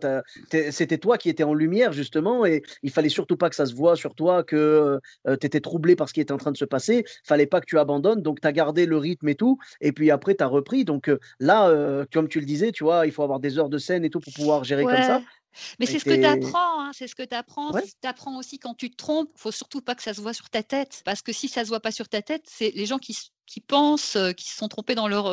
[0.50, 3.74] c'était toi qui étais en lumière justement et il fallait surtout pas que ça se
[3.74, 6.64] voit sur toi que tu étais troublé par ce qui était en train de se
[6.64, 7.04] passer.
[7.24, 8.22] Fallait pas que tu abandonnes.
[8.22, 9.58] Donc, tu as gardé le rythme et tout.
[9.80, 10.84] Et puis après, tu as repris.
[10.84, 14.04] Donc là, comme tu le disais, tu vois, il faut avoir des heures de scène
[14.04, 15.22] et tout pour pouvoir gérer comme ça.
[15.80, 17.72] Mais c'est ce que tu apprends, hein, c'est ce que tu apprends.
[17.72, 20.48] Tu apprends aussi quand tu te trompes, faut surtout pas que ça se voit sur
[20.48, 21.02] ta tête.
[21.04, 23.18] Parce que si ça se voit pas sur ta tête, c'est les gens qui
[23.50, 25.24] qui pensent qu'ils se sont trompés dans, leur,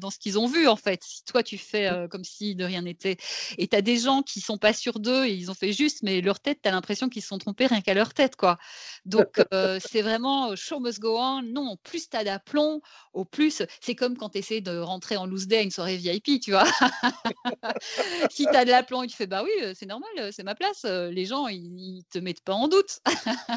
[0.00, 1.04] dans ce qu'ils ont vu, en fait.
[1.04, 2.08] Si toi, tu fais mmh.
[2.08, 3.16] comme si de rien n'était.
[3.58, 6.02] Et tu as des gens qui sont pas sûrs d'eux et ils ont fait juste,
[6.02, 8.58] mais leur tête, tu as l'impression qu'ils se sont trompés rien qu'à leur tête, quoi.
[9.04, 9.36] Donc,
[9.88, 11.42] c'est vraiment show must go on.
[11.42, 12.80] Non, plus tu as d'aplomb,
[13.12, 15.96] au plus, c'est comme quand tu essaies de rentrer en loose day à une soirée
[15.96, 16.64] VIP, tu vois.
[18.30, 21.24] si tu as de l'aplomb tu fais, bah oui, c'est normal, c'est ma place, les
[21.24, 22.98] gens, ils, te mettent pas en doute.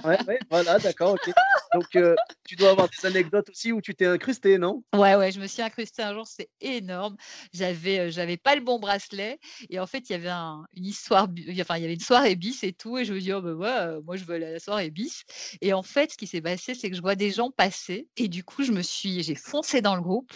[0.06, 1.34] ouais, ouais, voilà, d'accord, ok.
[1.74, 4.84] Donc, tu dois avoir des anecdotes aussi où tu t'es incrusté, non?
[4.94, 7.16] Ouais, ouais, je me suis incrusté un jour, c'est énorme.
[7.54, 9.40] J'avais, j'avais pas le bon bracelet
[9.70, 11.28] et en fait, il y avait une histoire,
[11.62, 13.54] enfin, il y avait une soirée bis et tout, et je me dis, oh ben
[13.54, 15.24] ouais, moi je veux la soirée bis.
[15.62, 18.28] Et en fait, ce qui s'est passé, c'est que je vois des gens passer et
[18.28, 20.34] du coup, je me suis, j'ai foncé dans le groupe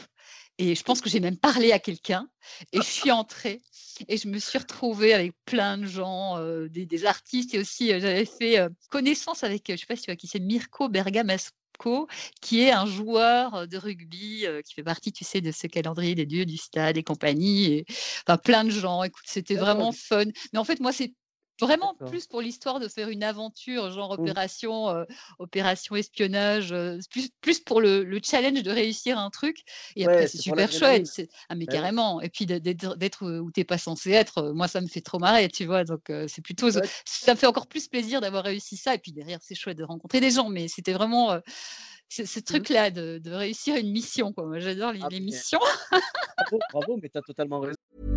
[0.58, 2.28] et je pense que j'ai même parlé à quelqu'un
[2.72, 3.62] et je suis entrée
[4.08, 8.60] et je me suis retrouvée avec plein de gens, des, artistes et aussi j'avais fait
[8.90, 11.56] connaissance avec, je sais pas si tu vois qui c'est, Mirko Bergamasco,
[12.42, 16.26] qui est un joueur de rugby qui fait partie, tu sais, de ce calendrier des
[16.26, 17.66] dieux du stade et compagnie.
[17.66, 17.86] Et,
[18.28, 19.04] enfin, plein de gens.
[19.04, 20.26] Écoute, c'était vraiment fun.
[20.54, 21.14] Mais en fait, moi, c'est
[21.60, 24.22] Vraiment plus pour l'histoire de faire une aventure, genre mmh.
[24.22, 25.06] opération,
[25.40, 26.74] opération espionnage,
[27.10, 29.64] plus, plus pour le, le, challenge de réussir un truc.
[29.96, 31.08] Et après, c'est super chouette.
[31.50, 32.22] Ah, mais carrément.
[32.22, 35.66] Et puis d'être où t'es pas censé être, moi, ça me fait trop marrer, tu
[35.66, 35.84] vois.
[35.84, 36.70] Donc, c'est plutôt.
[36.72, 38.94] Ça me fait encore plus plaisir d'avoir réussi ça.
[38.94, 40.50] Et puis derrière, c'est chouette de rencontrer des gens.
[40.50, 41.40] Mais c'était vraiment.
[42.10, 42.42] ce, mmh.
[42.44, 44.32] truc-là de, de, réussir une mission.
[44.32, 44.46] Quoi.
[44.46, 45.60] Moi, j'adore les, ah, les missions.
[45.92, 48.17] bravo, bravo, mais tu as totalement raison.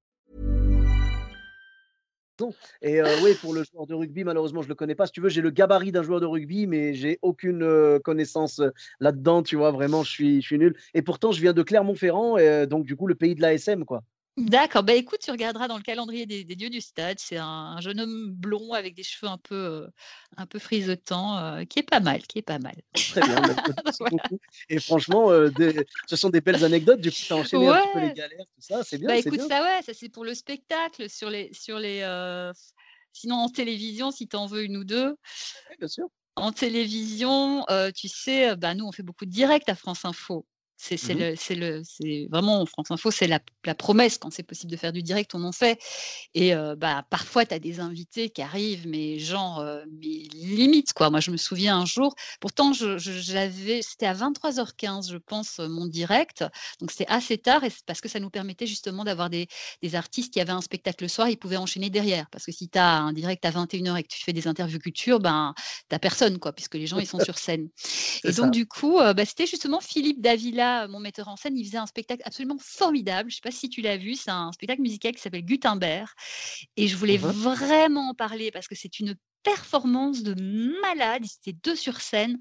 [2.81, 5.05] Et euh, oui, pour le joueur de rugby, malheureusement, je le connais pas.
[5.05, 8.59] Si tu veux, j'ai le gabarit d'un joueur de rugby, mais j'ai aucune euh, connaissance
[8.59, 9.43] euh, là-dedans.
[9.43, 10.09] Tu vois, vraiment, je
[10.41, 10.75] suis, nul.
[10.93, 14.03] Et pourtant, je viens de Clermont-Ferrand, donc du coup, le pays de l'ASM, quoi.
[14.37, 17.19] D'accord, bah écoute, tu regarderas dans le calendrier des, dieux du stade.
[17.19, 19.87] C'est un, jeune homme blond avec des cheveux un peu,
[20.37, 22.75] un peu frisotants, qui est pas mal, qui est pas mal.
[22.93, 23.55] Très bien, bah,
[24.69, 25.29] Et franchement,
[26.07, 27.01] ce sont des belles anecdotes.
[27.01, 28.83] Du coup, tu as enchaîné un petit peu les galères, tout ça.
[28.83, 29.09] C'est bien.
[29.09, 29.47] Bah écoute, bien.
[29.47, 31.09] ça ouais, ça c'est pour le spectacle.
[31.09, 32.01] Sur les, sur les,
[33.13, 35.09] Sinon, en télévision, si tu en veux une ou deux.
[35.69, 36.07] Oui, bien sûr.
[36.37, 37.65] En télévision,
[37.95, 40.45] tu sais, bah, nous, on fait beaucoup de directs à France Info.
[40.83, 44.77] C'est mmh c'est le, vraiment France Info, c'est la, la, promesse quand c'est possible de
[44.77, 45.79] faire du direct, on en fait.
[46.33, 51.11] Et bah parfois tu as des invités qui arrivent, mais genre mais limite quoi.
[51.11, 56.43] Moi je me souviens un jour, pourtant j'avais, c'était à 23h15 je pense mon direct,
[56.79, 59.47] donc c'était assez tard et parce que ça nous permettait justement d'avoir des,
[59.83, 62.27] des, artistes qui avaient un spectacle le soir, ils pouvaient enchaîner derrière.
[62.31, 64.79] Parce que si tu as un direct à 21h et que tu fais des interviews
[64.79, 65.53] culture, ben
[65.89, 67.69] t'as personne quoi, puisque les gens ils sont sur scène.
[68.23, 71.77] Et donc du coup, bah, c'était justement Philippe Davila mon metteur en scène, il faisait
[71.77, 73.29] un spectacle absolument formidable.
[73.29, 76.07] Je ne sais pas si tu l'as vu, c'est un spectacle musical qui s'appelle Gutenberg.
[76.77, 80.35] Et je voulais mmh vraiment en parler parce que c'est une performance de
[80.81, 81.23] malade.
[81.25, 82.37] C'était deux sur scène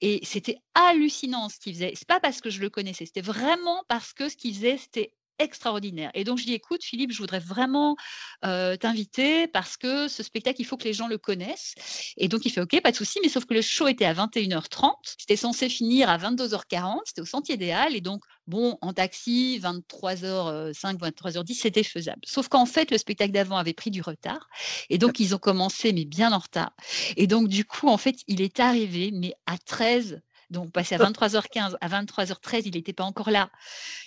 [0.00, 1.92] et c'était hallucinant ce qu'il faisait.
[1.96, 5.12] C'est pas parce que je le connaissais, c'était vraiment parce que ce qu'il faisait, c'était
[5.38, 6.10] extraordinaire.
[6.14, 7.96] Et donc, je dis, écoute, Philippe, je voudrais vraiment
[8.42, 11.74] t'inviter parce que ce spectacle, il faut que les gens le connaissent.
[12.16, 14.14] Et donc, il fait, OK, pas de souci, mais sauf que le show était à
[14.14, 14.92] 21h30.
[15.18, 17.00] C'était censé finir à 22h40.
[17.06, 17.96] C'était au Sentier des Halles.
[17.96, 22.20] Et donc, bon, en taxi, 23h05, 23h10, c'était faisable.
[22.24, 24.48] Sauf qu'en fait, le spectacle d'avant avait pris du retard.
[24.90, 26.74] Et donc, ils ont commencé, mais bien en retard.
[27.16, 30.20] Et donc, du coup, en fait, il est arrivé, mais à 13
[30.50, 33.50] donc, passé à 23h15, à 23h13, il n'était pas encore là.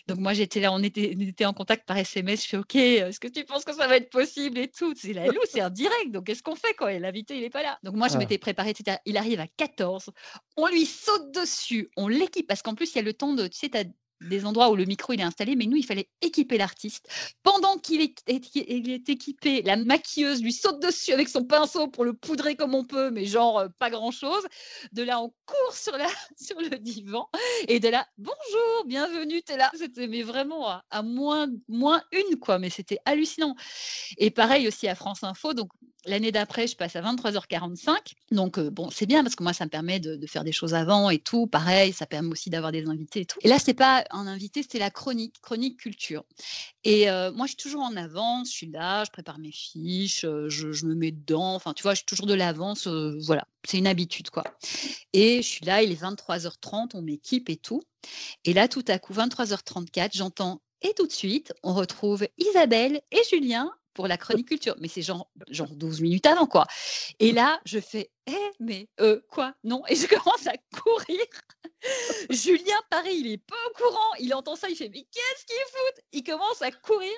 [0.07, 2.43] Donc, moi, j'étais là, on était, était, en contact par SMS.
[2.43, 4.93] Je fais OK, est-ce que tu penses que ça va être possible et tout?
[4.95, 6.11] C'est la loup, c'est un direct.
[6.11, 6.97] Donc, qu'est-ce qu'on fait quoi?
[6.97, 7.77] L'invité, il n'est pas là.
[7.83, 8.19] Donc, moi, je ah.
[8.19, 8.97] m'étais préparée, etc.
[9.05, 10.11] Il arrive à 14.
[10.55, 13.47] On lui saute dessus, on l'équipe parce qu'en plus, il y a le temps de,
[13.47, 13.69] tu sais,
[14.21, 17.07] des endroits où le micro il est installé, mais nous, il fallait équiper l'artiste.
[17.43, 22.13] Pendant qu'il est, est, équipé, la maquilleuse lui saute dessus avec son pinceau pour le
[22.13, 24.45] poudrer comme on peut, mais genre euh, pas grand-chose.
[24.91, 26.07] De là, on court sur, la,
[26.39, 27.29] sur le divan
[27.67, 29.71] et de là, bonjour, bienvenue, t'es là.
[29.77, 33.55] C'était mais vraiment à, moins, moins une, quoi, mais c'était hallucinant.
[34.17, 35.69] Et pareil aussi à France Info, donc
[36.05, 38.13] L'année d'après, je passe à 23h45.
[38.31, 41.09] Donc, bon, c'est bien parce que moi, ça me permet de, faire des choses avant
[41.09, 41.45] et tout.
[41.45, 43.37] Pareil, ça permet aussi d'avoir des invités et tout.
[43.41, 46.23] Et là, c'est pas un invité, c'était la chronique, chronique culture.
[46.83, 50.85] Et moi, je suis toujours en avance, je suis là, je prépare mes fiches, je,
[50.85, 51.55] me mets dedans.
[51.55, 52.87] Enfin, tu vois, je suis toujours de l'avance.
[52.87, 54.43] voilà, c'est une habitude, quoi.
[55.13, 57.81] Et je suis là, il est 23h30, on m'équipe et tout.
[58.45, 63.21] Et là, tout à coup, 23h34, j'entends et tout de suite, on retrouve Isabelle et
[63.29, 63.69] Julien
[63.99, 64.75] pour la chronique culture.
[64.79, 66.65] Mais c'est genre, genre 12 minutes avant, quoi.
[67.19, 69.53] Et là, je fais, eh, mais euh, quoi?
[69.65, 69.83] Non.
[69.89, 71.19] Et je commence à courir.
[72.29, 74.13] Julien, pareil, il est pas au courant.
[74.21, 77.11] Il entend ça, il fait, mais qu'est-ce qu'il fout Il commence à courir.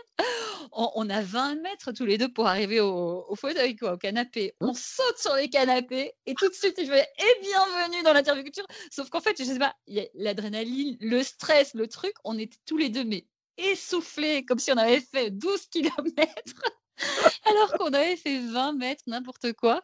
[0.72, 4.56] On, a 20 mètres tous les deux pour arriver au, fauteuil, quoi, au canapé.
[4.60, 8.44] On saute sur les canapés et tout de suite, je fais, et bienvenue dans l'interview
[8.44, 8.66] culture.
[8.90, 9.76] Sauf qu'en fait, je sais pas,
[10.16, 14.78] l'adrénaline, le stress, le truc, on était tous les deux, mais essoufflé, comme si on
[14.78, 16.62] avait fait 12 kilomètres.
[17.46, 19.82] alors qu'on avait fait 20 mètres, n'importe quoi,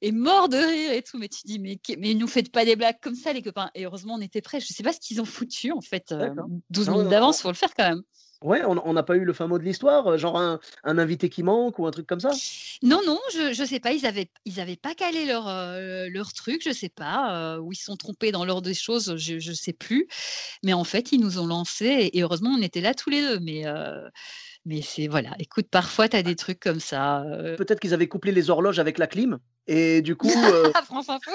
[0.00, 1.18] et mort de rire et tout.
[1.18, 3.70] Mais tu dis, mais, mais nous faites pas des blagues comme ça, les copains.
[3.74, 4.60] Et heureusement, on était prêts.
[4.60, 6.14] Je sais pas ce qu'ils ont foutu, en fait.
[6.70, 8.02] 12 minutes d'avance, faut le faire quand même.
[8.42, 11.78] Ouais, on n'a pas eu le fin mot de l'histoire, genre un, invité qui manque
[11.78, 12.30] ou un truc comme ça?
[12.82, 13.92] Non, non, je ne sais pas.
[13.92, 15.46] Ils n'avaient ils avaient pas calé leur,
[16.10, 17.58] leur truc, je sais pas.
[17.58, 20.06] ou ils sont trompés dans l'ordre des choses, je ne sais plus.
[20.62, 23.40] Mais en fait, ils nous ont lancé et, heureusement, on était là tous les deux.
[23.40, 23.64] Mais
[24.68, 27.24] mais c'est voilà, écoute, parfois tu as des trucs comme ça.
[27.56, 30.28] Peut-être qu'ils avaient couplé les horloges avec la clim et du coup.
[30.28, 30.70] Euh...
[30.84, 31.30] France Info.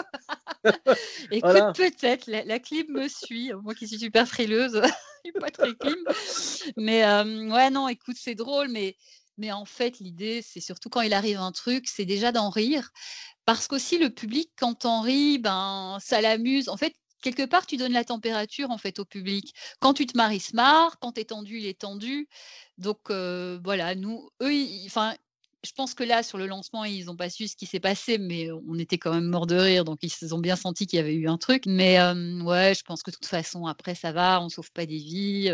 [1.31, 3.51] écoute, peut-être, la, clim me suit.
[3.63, 4.79] Moi qui suis super frileuse,
[5.25, 5.97] je suis pas très clim.
[6.77, 7.03] Mais
[7.51, 8.95] ouais, non, écoute, c'est drôle, mais.
[9.39, 12.91] Mais en fait, l'idée, c'est surtout quand il arrive un truc, c'est déjà d'en rire.
[13.45, 16.69] Parce qu'aussi, le public, quand on rit, ben, ça l'amuse.
[16.69, 19.55] En fait, quelque part, tu donnes la température en fait au public.
[19.79, 20.99] Quand tu te maries, se marre.
[20.99, 22.27] Quand tu es tendu, il est tendu.
[22.77, 24.51] Donc voilà, nous, eux,
[24.85, 25.15] enfin,
[25.65, 28.17] je pense que là, sur le lancement, ils n'ont pas su ce qui s'est passé,
[28.17, 30.99] mais on était quand même mort de rire, donc ils ont bien senti qu'il y
[30.99, 31.63] avait eu un truc.
[31.65, 34.97] Mais ouais, je pense que de toute façon, après, ça va, on sauve pas des
[34.97, 35.51] vies,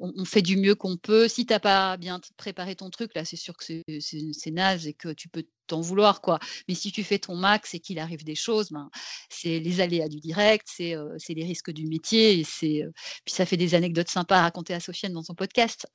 [0.00, 1.28] on, fait du mieux qu'on peut.
[1.28, 4.94] Si tu n'as pas bien préparé ton truc, là, c'est sûr que c'est naze et
[4.94, 6.38] que tu peux t'en vouloir quoi.
[6.68, 8.90] Mais si tu fais ton max et qu'il arrive des choses, ben,
[9.28, 10.94] c'est les aléas du direct, c'est
[11.28, 12.84] les risques du métier et c'est
[13.24, 15.86] puis ça fait des anecdotes sympas à raconter à Sofiane dans son podcast.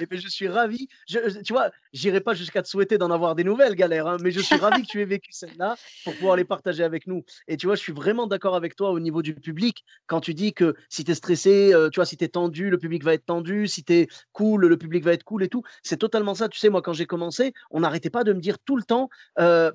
[0.00, 0.88] et puis je suis ravi.
[1.06, 4.40] Tu vois, j'irai pas jusqu'à te souhaiter d'en avoir des nouvelles, galère, hein, mais je
[4.40, 7.24] suis ravi que tu aies vécu celle-là pour pouvoir les partager avec nous.
[7.48, 10.34] Et tu vois, je suis vraiment d'accord avec toi au niveau du public quand tu
[10.34, 13.14] dis que si tu es stressé, tu vois, si tu es tendu, le public va
[13.14, 15.62] être tendu, si tu es cool, le public va être cool et tout.
[15.82, 16.48] C'est totalement ça.
[16.48, 19.08] Tu sais, moi, quand j'ai commencé, on n'arrêtait pas de me dire tout le temps,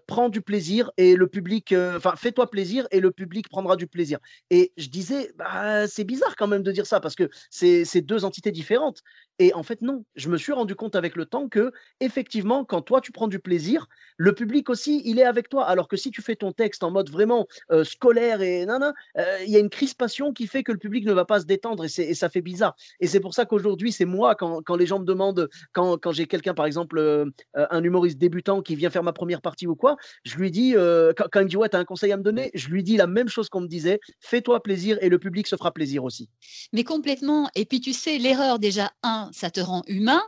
[0.08, 4.20] prends du plaisir et le public, enfin, fais-toi plaisir et le public prendra du plaisir.
[4.50, 8.26] Et je disais, bah, c'est bizarre quand même de dire ça parce que c'est deux
[8.26, 9.02] entités différentes.
[9.40, 10.06] Et en fait, non.
[10.16, 13.40] Je me suis rendu compte avec le temps que, effectivement, quand toi, tu prends du
[13.40, 15.66] plaisir, le public aussi, il est avec toi.
[15.66, 17.48] Alors que si tu fais ton texte en mode vraiment
[17.84, 21.26] scolaire et non, il y a une crispation qui fait que le public ne va
[21.26, 22.76] pas se détendre et, et ça fait bizarre.
[23.00, 26.12] Et c'est pour ça qu'aujourd'hui, c'est moi, quand, quand, les gens me demandent, quand, quand
[26.12, 29.98] j'ai quelqu'un, par exemple, un humoriste débutant qui vient faire ma première partie ou quoi,
[30.24, 30.74] je lui dis,
[31.18, 32.98] quand, quand, il dit, ouais, tu as un conseil à me donner, je lui dis
[32.98, 36.30] la même chose qu'on me disait, fais-toi plaisir et le public se fera plaisir aussi.
[36.74, 37.50] Mais complètement.
[37.56, 40.22] Et puis, tu sais, l'erreur, déjà, un, ça te rend humain,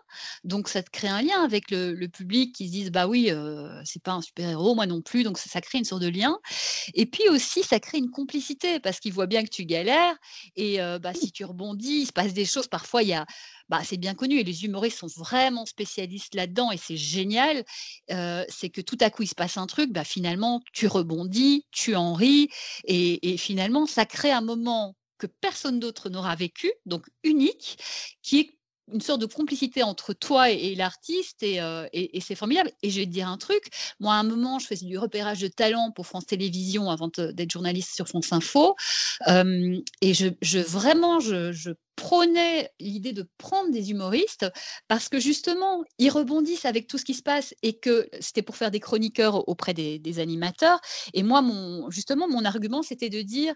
[0.43, 3.31] donc ça te crée un lien avec le, public qui se disent bah oui,
[3.85, 6.37] c'est pas un super héros, moi non plus, donc ça, crée une sorte de lien.
[6.93, 10.15] Et puis aussi, ça crée une complicité parce qu'il voit bien que tu galères
[10.55, 12.67] et bah, si tu rebondis, il se passe des choses.
[12.67, 13.25] Parfois, il y a
[13.69, 17.63] bah, c'est bien connu et les humoristes sont vraiment spécialistes là-dedans et c'est génial.
[18.07, 21.95] c'est que tout à coup, il se passe un truc, bah, finalement, tu rebondis, tu
[21.95, 22.49] en ris
[22.85, 27.77] et, et finalement, ça crée un moment que personne d'autre n'aura vécu, donc unique,
[28.21, 28.57] qui est
[28.91, 32.71] une sorte de complicité entre toi et, l'artiste et, c'est formidable.
[32.81, 33.69] Et je vais te dire un truc,
[33.99, 37.51] moi à un moment je faisais du repérage de talent pour France Télévisions avant d'être
[37.51, 38.75] journaliste sur France Info.
[39.27, 44.47] Et je, vraiment je, prônais l'idée de prendre des humoristes
[44.87, 48.57] parce que justement ils rebondissent avec tout ce qui se passe et que c'était pour
[48.57, 50.81] faire des chroniqueurs auprès des, des animateurs.
[51.13, 53.53] Et moi mon justement mon argument c'était de dire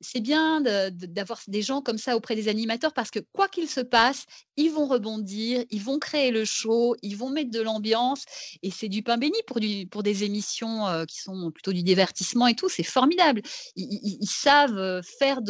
[0.00, 3.80] c'est bien d'avoir des gens comme ça auprès des animateurs parce que quoi qu'il se
[3.80, 8.24] passe, ils vont rebondir, ils vont créer le show, ils vont mettre de l'ambiance
[8.62, 12.68] et c'est du pain béni pour, des émissions qui sont plutôt du divertissement et tout.
[12.68, 13.42] C'est formidable.
[13.76, 15.40] Ils, savent faire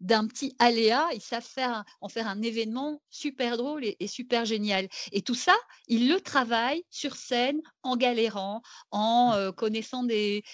[0.00, 4.88] d'un petit aléa, ils savent faire, en faire un événement super drôle et, super génial.
[5.12, 5.56] Et tout ça,
[5.88, 9.52] ils le travaillent sur scène en galérant, en mmh.
[9.52, 10.44] connaissant des,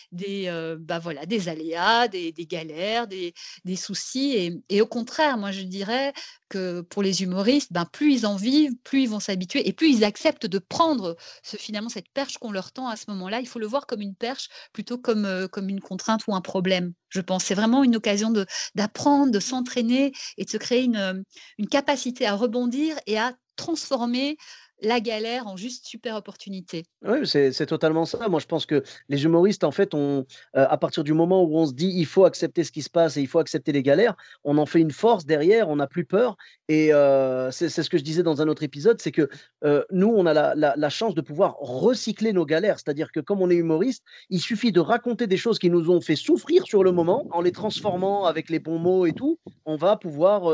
[0.81, 4.33] bah voilà, des aléas, des galères, des, des soucis.
[4.37, 6.13] Et, et au contraire, moi, je dirais
[6.49, 9.89] que pour les humoristes, ben, plus ils en vivent, plus ils vont s'habituer et plus
[9.89, 13.41] ils acceptent de prendre ce, finalement cette perche qu'on leur tend à ce moment-là.
[13.41, 16.41] Il faut le voir comme une perche plutôt comme, euh, comme une contrainte ou un
[16.41, 17.45] problème, je pense.
[17.45, 18.33] C'est vraiment une occasion
[18.75, 21.25] d'apprendre, de, s'entraîner et de se créer une,
[21.59, 24.37] une capacité à rebondir et à transformer
[24.83, 26.85] la galère en juste super opportunité.
[27.07, 28.29] Oui, c'est totalement ça.
[28.29, 30.25] Moi, je pense que les humoristes, en fait, on,
[30.57, 32.91] euh, à partir du moment où on se dit il faut accepter ce qui se
[32.91, 35.87] passe et il faut accepter les galères, on en fait une force derrière, on n'a
[35.87, 36.37] plus peur.
[36.69, 39.29] Et euh, c'est ce que je disais dans un autre épisode, c'est que
[39.65, 42.79] euh, nous, on a la, la, chance de pouvoir recycler nos galères.
[42.79, 46.01] C'est-à-dire que comme on est humoriste, il suffit de raconter des choses qui nous ont
[46.01, 49.77] fait souffrir sur le moment, en les transformant avec les bons mots et tout, on
[49.77, 50.45] va pouvoir,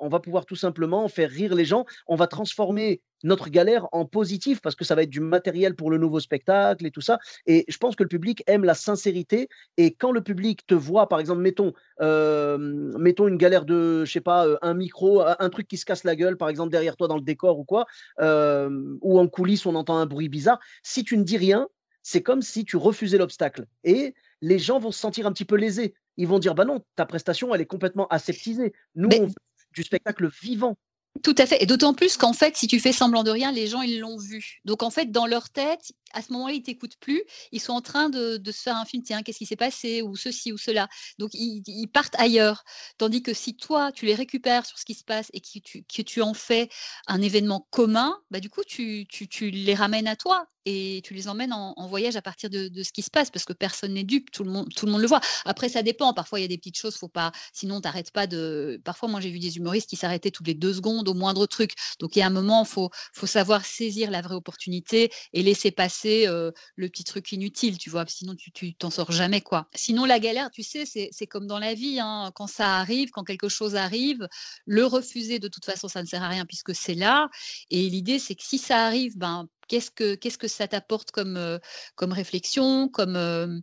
[0.00, 1.84] on va pouvoir tout simplement faire rire les gens.
[2.06, 5.90] On va transformer notre galère en positif parce que ça va être du matériel pour
[5.90, 7.18] le nouveau spectacle et tout ça.
[7.46, 9.48] Et je pense que le public aime la sincérité.
[9.76, 12.58] Et quand le public te voit, par exemple, mettons, euh,
[12.98, 16.04] mettons une galère de, je sais pas, euh, un micro, un truc qui se casse
[16.04, 17.86] la gueule, par exemple, derrière toi dans le décor ou quoi,
[18.20, 20.60] euh, ou en coulisses, on entend un bruit bizarre.
[20.82, 21.68] Si tu ne dis rien,
[22.02, 23.66] c'est comme si tu refusais l'obstacle.
[23.84, 25.94] Et les gens vont se sentir un petit peu lésés.
[26.16, 28.72] Ils vont dire, bah non, ta prestation, elle est complètement aseptisée.
[28.94, 29.34] Nous, on veut
[29.72, 30.76] du spectacle vivant.
[31.22, 31.62] Tout à fait.
[31.62, 34.16] Et d'autant plus qu'en fait, si tu fais semblant de rien, les gens, ils l'ont
[34.16, 34.60] vu.
[34.64, 37.22] Donc, en fait, dans leur tête, à ce moment-là, ils t'écoutent plus.
[37.52, 40.16] Ils sont en train de, se faire un film, tiens, qu'est-ce qui s'est passé, ou
[40.16, 40.88] ceci, ou cela.
[41.18, 42.64] Donc, ils, partent ailleurs.
[42.98, 46.22] Tandis que si toi, tu les récupères sur ce qui se passe et que tu,
[46.22, 46.68] en fais
[47.06, 49.06] un événement commun, bah, du coup, tu,
[49.50, 53.02] les ramènes à toi et tu les emmènes en, voyage à partir de, ce qui
[53.02, 55.20] se passe parce que personne n'est dupe, tout le, monde, tout le monde le voit.
[55.44, 56.12] Après, ça dépend.
[56.12, 57.32] Parfois, il y a des petites choses, faut pas.
[57.52, 58.80] Sinon, t'arrêtes pas de.
[58.84, 61.72] Parfois, moi, j'ai vu des humoristes qui s'arrêtaient toutes les deux secondes au moindre truc.
[61.98, 65.70] Donc, il y a un moment, faut, faut savoir saisir la vraie opportunité et laisser
[65.70, 69.68] passer le petit truc inutile, tu vois, sinon tu t'en sors jamais, quoi.
[69.74, 73.24] Sinon, la galère, tu sais, c'est comme dans la vie, hein, quand ça arrive, quand
[73.24, 74.28] quelque chose arrive,
[74.66, 77.28] le refuser, de toute façon, ça ne sert à rien puisque c'est là.
[77.70, 81.58] Et l'idée, c'est que si ça arrive, ben, qu'est-ce que, qu'est-ce que ça t'apporte comme,
[81.94, 83.62] comme réflexion, comme,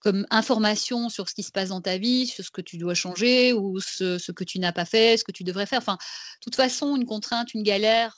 [0.00, 2.94] comme information sur ce qui se passe dans ta vie, sur ce que tu dois
[2.94, 5.78] changer ou ce, ce que tu n'as pas fait, ce que tu devrais faire?
[5.78, 8.16] Enfin, de toute façon, une contrainte, une galère,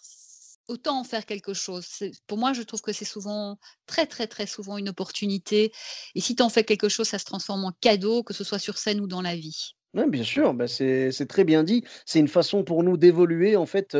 [0.68, 1.86] autant en faire quelque chose.
[2.26, 5.72] Pour moi, je trouve que c'est souvent, très, très, très souvent une opportunité.
[6.14, 8.58] Et si tu en fais quelque chose, ça se transforme en cadeau, que ce soit
[8.58, 9.72] sur scène ou dans la vie.
[10.04, 11.82] Bien sûr, bah, c'est très bien dit.
[12.04, 13.56] C'est une façon pour nous d'évoluer.
[13.56, 13.96] En fait,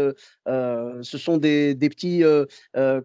[0.47, 2.23] ce sont des, petits,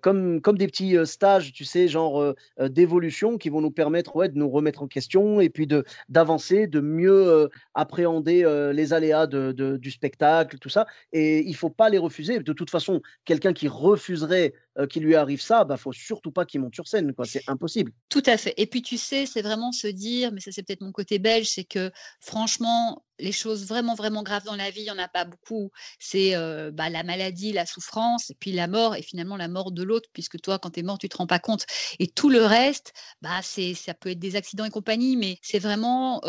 [0.02, 4.38] comme, comme des petits stages, tu sais, genre d'évolution qui vont nous permettre ouais, de
[4.38, 5.68] nous remettre en question et puis
[6.10, 10.86] d'avancer, de mieux appréhender les aléas de, du spectacle, tout ça.
[11.14, 12.40] Et il faut pas les refuser.
[12.40, 14.54] De toute façon, quelqu'un qui refuserait
[14.90, 17.26] qu'il lui arrive ça, bah, faut surtout pas qu'il monte sur scène, quoi.
[17.26, 17.92] C'est impossible.
[18.10, 18.54] Tout à fait.
[18.58, 21.50] Et puis, tu sais, c'est vraiment se dire, mais ça, c'est peut-être mon côté belge,
[21.50, 25.08] c'est que franchement, les choses vraiment, vraiment graves dans la vie, il n'y en a
[25.08, 25.72] pas beaucoup.
[26.00, 26.34] C'est
[26.74, 30.10] bah, la maladie, la souffrance, et puis la mort, et finalement la mort de l'autre,
[30.14, 31.66] puisque toi, quand tu es mort, tu ne te rends pas compte.
[32.00, 36.22] Et tout le reste, bah, ça peut être des accidents et compagnie, mais c'est vraiment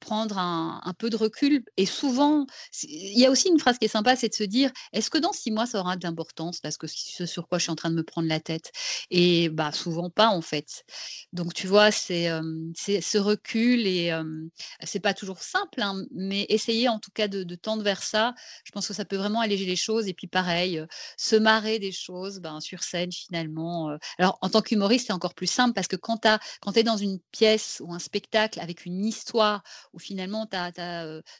[0.00, 1.64] prendre un, peu de recul.
[1.76, 2.46] Et souvent,
[2.82, 5.18] il y a aussi une phrase qui est sympa, c'est de se dire, est-ce que
[5.18, 7.76] dans six mois, ça aura de l'importance, parce que ce sur quoi je suis en
[7.76, 8.72] train de me prendre la tête
[9.10, 10.84] Et bah, souvent pas, en fait.
[11.32, 12.30] Donc, tu vois, c'est
[12.74, 14.12] ce recul, et
[14.84, 18.34] c'est pas toujours simple, hein, mais essayer en tout cas de, tendre vers ça.
[18.64, 20.06] Je pense que ça peut vraiment alléger les choses.
[20.08, 20.84] Et puis pareil,
[21.16, 23.96] se marrer des choses ben, sur scène finalement.
[24.18, 27.18] Alors en tant qu'humoriste, c'est encore plus simple parce que quand tu es dans une
[27.32, 29.62] pièce ou un spectacle avec une histoire
[29.92, 30.72] où finalement tu as,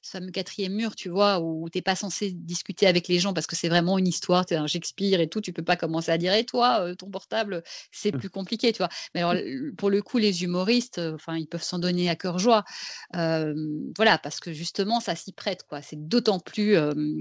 [0.03, 3.35] ce fameux quatrième mur, tu vois, où tu n'es pas censé discuter avec les gens
[3.35, 5.77] parce que c'est vraiment une histoire, tu es un Shakespeare et tout, tu peux pas
[5.77, 8.19] commencer à dire, et toi, ton portable, c'est mmh.
[8.19, 8.89] plus compliqué, tu vois.
[9.15, 9.35] Mais alors,
[9.77, 12.65] pour le coup, les humoristes, enfin, ils peuvent s'en donner à cœur joie.
[13.13, 15.83] voilà, parce que justement, ça s'y prête, quoi.
[15.83, 16.77] C'est d'autant plus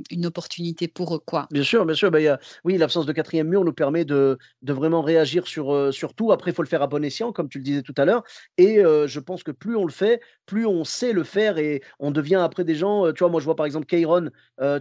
[0.10, 1.48] une opportunité pour eux, quoi.
[1.52, 2.12] Bien sûr, bien sûr.
[2.12, 5.94] Bah, y a, oui, l'absence de quatrième mur nous permet de, de vraiment réagir sur,
[5.94, 6.32] sur tout.
[6.32, 8.24] Après, il faut le faire à bon escient, comme tu le disais tout à l'heure.
[8.58, 12.12] Et je pense que plus on le fait, plus on sait le faire et on
[12.12, 13.12] devient après des gens.
[13.12, 14.30] tu vois, moi, je vois par exemple Kairon.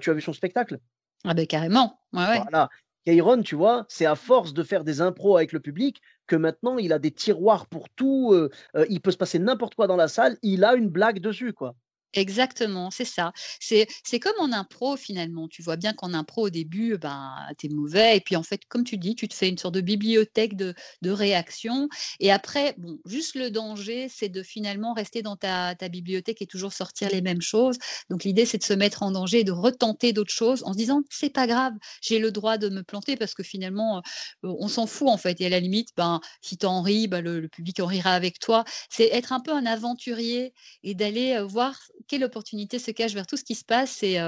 [0.00, 0.78] tu as vu son spectacle?
[1.24, 2.00] Ah ben carrément.
[2.12, 2.40] Ouais, ouais.
[2.42, 2.68] Voilà.
[3.04, 6.76] Kairon, tu vois, c'est à force de faire des impros avec le public que maintenant
[6.76, 8.34] il a des tiroirs pour tout.
[8.88, 11.74] il peut se passer n'importe quoi dans la salle, il a une blague dessus, quoi.
[12.14, 13.32] Exactement, c'est ça.
[13.60, 13.86] C'est
[14.20, 15.48] comme en impro finalement.
[15.48, 18.62] Tu vois bien qu'en impro au début, ben, tu es mauvais et puis en fait,
[18.68, 21.88] comme tu dis, tu te fais une sorte de bibliothèque de, de réactions
[22.20, 26.46] et après, bon, juste le danger, c'est de finalement rester dans ta, ta bibliothèque et
[26.46, 27.76] toujours sortir les mêmes choses.
[28.08, 30.78] Donc l'idée, c'est de se mettre en danger et de retenter d'autres choses en se
[30.78, 34.68] disant, c'est pas grave, j'ai le droit de me planter parce que finalement, euh, on
[34.68, 35.38] s'en fout en fait.
[35.40, 38.12] Et à la limite, ben, si tu en ris, ben, le, le public en rira
[38.12, 38.64] avec toi.
[38.90, 41.78] C'est être un peu un aventurier et d'aller euh, voir
[42.08, 44.18] quelle opportunité se cache vers tout ce qui se passe et,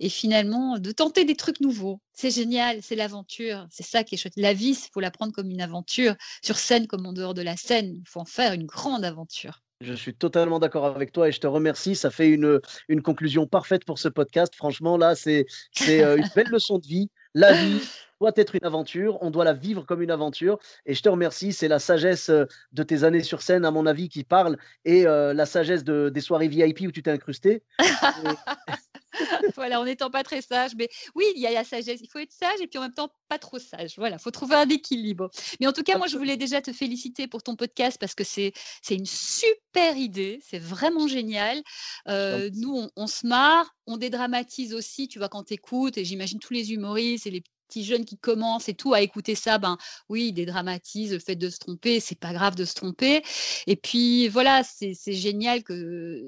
[0.00, 2.00] et finalement de tenter des trucs nouveaux.
[2.12, 4.34] C'est génial, c'est l'aventure, c'est ça qui est chouette.
[4.36, 7.42] La vie, il faut la prendre comme une aventure, sur scène comme en dehors de
[7.42, 7.94] la scène.
[7.94, 9.62] Il faut en faire une grande aventure.
[9.82, 11.94] Je suis totalement d'accord avec toi et je te remercie.
[11.96, 14.54] Ça fait une, une conclusion parfaite pour ce podcast.
[14.54, 15.44] Franchement, là, c'est
[15.86, 17.10] une belle leçon de vie.
[17.34, 17.80] La vie
[18.20, 20.58] doit être une aventure, on doit la vivre comme une aventure.
[20.84, 24.08] Et je te remercie, c'est la sagesse de tes années sur scène, à mon avis,
[24.08, 27.62] qui parle, et la sagesse de, des soirées VIP où tu t'es incrusté.
[29.54, 30.72] voilà, en n'étant pas très sage.
[30.76, 32.00] Mais oui, il y a la sagesse.
[32.02, 33.94] Il faut être sage et puis en même temps pas trop sage.
[33.96, 35.30] Voilà, il faut trouver un équilibre.
[35.60, 38.24] Mais en tout cas, moi, je voulais déjà te féliciter pour ton podcast parce que
[38.24, 38.52] c'est
[38.90, 40.40] une super idée.
[40.42, 41.62] C'est vraiment génial.
[42.08, 45.08] Euh, nous, on, se marre, on dédramatise aussi.
[45.08, 48.18] Tu vois, quand tu écoutes, et j'imagine tous les humoristes et les petits jeunes qui
[48.18, 52.00] commencent et tout à écouter ça, ben oui, ils dédramatisent le fait de se tromper,
[52.00, 53.22] c'est pas grave de se tromper.
[53.66, 56.22] Et puis voilà, c'est génial que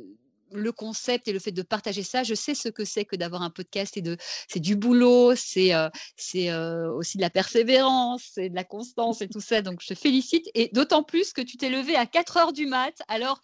[0.52, 3.42] le concept et le fait de partager ça, je sais ce que c'est que d'avoir
[3.42, 4.16] un podcast et de
[4.48, 5.72] c'est du boulot, c'est
[6.16, 9.62] c'est aussi de la persévérance, c'est de la constance et tout ça.
[9.62, 12.66] Donc je te félicite et d'autant plus que tu t'es levé à 4 heures du
[12.66, 12.94] mat.
[13.08, 13.40] Alors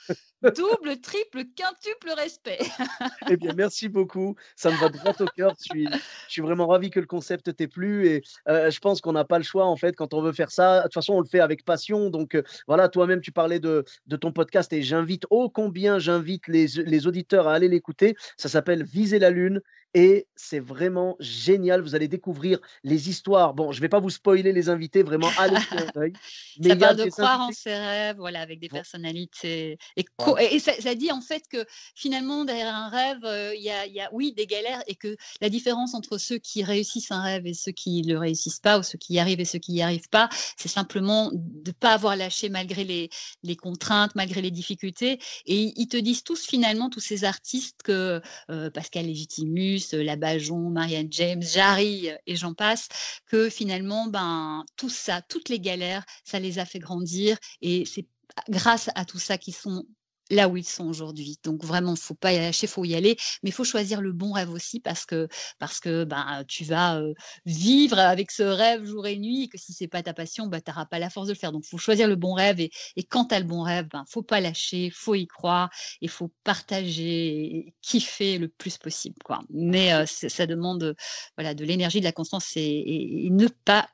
[0.51, 2.59] double, triple, quintuple respect.
[3.31, 5.55] eh bien merci beaucoup, ça me va droit au cœur.
[5.59, 9.13] Je suis, je suis vraiment ravi que le concept t'ait plu et je pense qu'on
[9.13, 10.79] n'a pas le choix en fait quand on veut faire ça.
[10.79, 12.11] De toute façon, on le fait avec passion.
[12.11, 12.37] Donc
[12.67, 16.67] voilà, toi-même tu parlais de, de ton podcast et j'invite ô combien j'invite les
[17.07, 18.15] auditeurs à aller l'écouter.
[18.37, 19.61] Ça s'appelle Viser la Lune
[19.95, 21.81] et c'est vraiment génial.
[21.81, 23.55] Vous allez découvrir les histoires.
[23.55, 25.55] Bon, je ne vais pas vous spoiler les invités, vraiment, allez
[26.61, 29.79] Mais ça parle de croire en ses rêves, voilà, avec des personnalités.
[29.97, 30.05] Et,
[30.51, 31.65] et ça, dit en fait que
[31.95, 35.17] finalement, derrière un rêve, euh, il y, a, y, a, oui, des galères et que
[35.41, 38.79] la différence entre ceux qui réussissent un rêve et ceux qui ne le réussissent pas,
[38.79, 41.39] ou ceux qui y arrivent et ceux qui n'y arrivent pas, c'est simplement de
[41.71, 43.11] ne pas avoir lâché malgré les,
[43.45, 45.21] les, contraintes, malgré les difficultés.
[45.47, 48.21] Et ils te disent tous finalement, tous ces artistes, que
[48.51, 52.89] euh, Pascal Légitimus, la Bajon, Marianne James, Jarry et j'en passe,
[53.27, 58.07] que finalement, ben, tout ça, toutes les galères, ça les a fait grandir et c'est
[58.49, 59.87] grâce à tout ça qu'ils sont
[60.31, 61.39] là où ils sont aujourd'hui.
[61.45, 64.33] Donc vraiment, faut pas y lâcher, faut y aller, mais il faut choisir le bon
[64.33, 67.01] rêve aussi parce que parce que ben tu vas
[67.47, 70.61] vivre avec ce rêve jour et nuit et que si c'est pas ta passion, ben
[70.61, 71.53] tu n'auras pas la force de le faire.
[71.53, 74.05] Donc faut choisir le bon rêve et, et quand tu as le bon rêve, ben
[74.09, 75.71] faut pas lâcher, faut y croire
[76.01, 79.41] et faut partager, et kiffer le plus possible quoi.
[79.51, 80.95] Mais ça demande
[81.37, 83.89] voilà de l'énergie, de la constance et, ne pas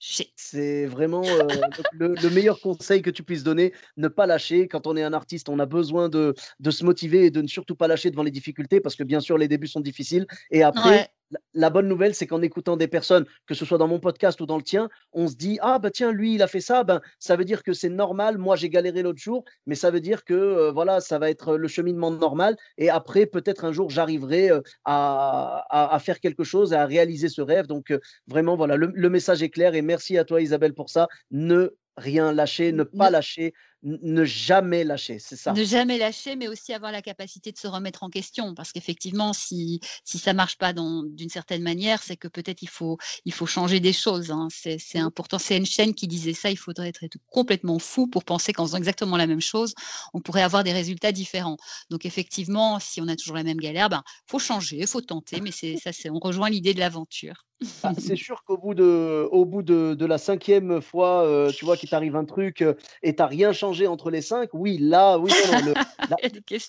[0.00, 1.22] C'est vraiment
[1.92, 4.68] le, le meilleur conseil que tu puisses donner, ne pas lâcher.
[4.68, 7.48] Quand on est un artiste, on a besoin de, de, se motiver et de ne
[7.48, 10.26] surtout pas lâcher devant les difficultés parce que bien sûr, les débuts sont difficiles.
[10.50, 11.10] Et après,
[11.54, 14.46] la, bonne nouvelle, c'est qu'en écoutant des personnes, que ce soit dans mon podcast ou
[14.46, 17.00] dans le tien, on se dit Ah, bah tiens, lui, il a fait ça, ben,
[17.18, 18.38] ça veut dire que c'est normal.
[18.38, 21.56] Moi, j'ai galéré l'autre jour, mais ça veut dire que euh, voilà, ça va être
[21.56, 22.56] le cheminement normal.
[22.76, 27.42] Et après, peut-être un jour, j'arriverai euh, à, à, faire quelque chose, à réaliser ce
[27.42, 27.66] rêve.
[27.66, 29.74] Donc, euh, vraiment, voilà, le, le message est clair.
[29.74, 31.08] Et merci à toi, Isabelle, pour ça.
[31.30, 33.52] Ne rien lâcher, ne pas lâcher,
[33.82, 35.52] ne jamais lâcher, c'est ça.
[35.52, 38.54] Ne jamais lâcher, mais aussi avoir la capacité de se remettre en question.
[38.54, 42.68] Parce qu'effectivement, si, si ça ne marche pas d'une certaine manière, c'est que peut-être il
[42.68, 44.32] faut, il faut changer des choses.
[44.32, 44.48] Hein.
[44.50, 44.98] C'est mmh.
[44.98, 45.38] important.
[45.38, 46.50] C'est Einstein qui disait ça.
[46.50, 49.74] Il faudrait être complètement fou pour penser qu'en faisant exactement la même chose,
[50.12, 51.56] on pourrait avoir des résultats différents.
[51.90, 55.00] Donc effectivement, si on a toujours la même galère, il ben, faut changer, il faut
[55.00, 55.40] tenter.
[55.40, 57.44] Mais ça, on rejoint l'idée de l'aventure.
[57.82, 61.64] Ah, c'est sûr qu'au bout de, au bout de, de, la cinquième fois, euh, tu
[61.64, 65.18] vois qu'il t'arrive un truc euh, et t'as rien changé entre les cinq, oui, là,
[65.18, 65.74] oui, non,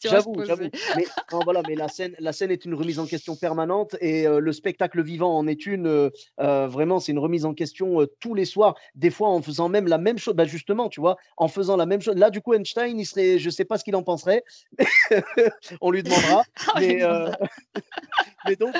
[0.03, 0.69] j'avoue, j'avoue.
[0.95, 1.05] Mais
[1.43, 4.53] voilà, mais la scène, la scène est une remise en question permanente et euh, le
[4.53, 6.11] spectacle vivant en est une.
[6.37, 8.75] vraiment, c'est une remise en question tous les soirs.
[8.95, 10.35] Des fois, en faisant même la même chose.
[10.35, 12.15] Bah, justement, tu vois, en faisant la même chose.
[12.15, 14.43] Là, du coup, Einstein, il serait, je sais pas ce qu'il en penserait.
[15.81, 16.43] On lui demandera.
[16.79, 17.01] mais,
[18.47, 18.75] mais donc,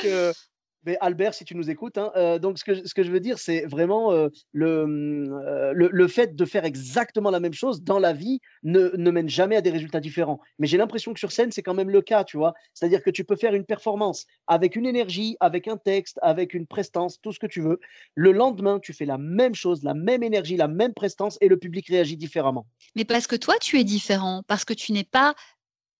[0.99, 4.11] Albert, si tu nous écoutes, hein, euh, donc ce que, je veux dire, c'est vraiment
[4.11, 8.39] euh, mmh, euh, le, le, fait de faire exactement la même chose dans la vie
[8.63, 10.39] ne, ne mène jamais à des résultats différents.
[10.57, 12.53] Mais j'ai l'impression que sur scène, c'est quand même le cas, tu vois.
[12.73, 16.65] C'est-à-dire que tu peux faire une performance avec une énergie, avec un texte, avec une
[16.65, 17.80] prestance, tout ce que tu veux.
[18.15, 21.57] Le lendemain, tu fais la même chose, la même énergie, la même prestance et le
[21.57, 22.65] public réagit différemment.
[22.95, 25.36] Mais parce que toi, tu es différent, parce que tu n'es pas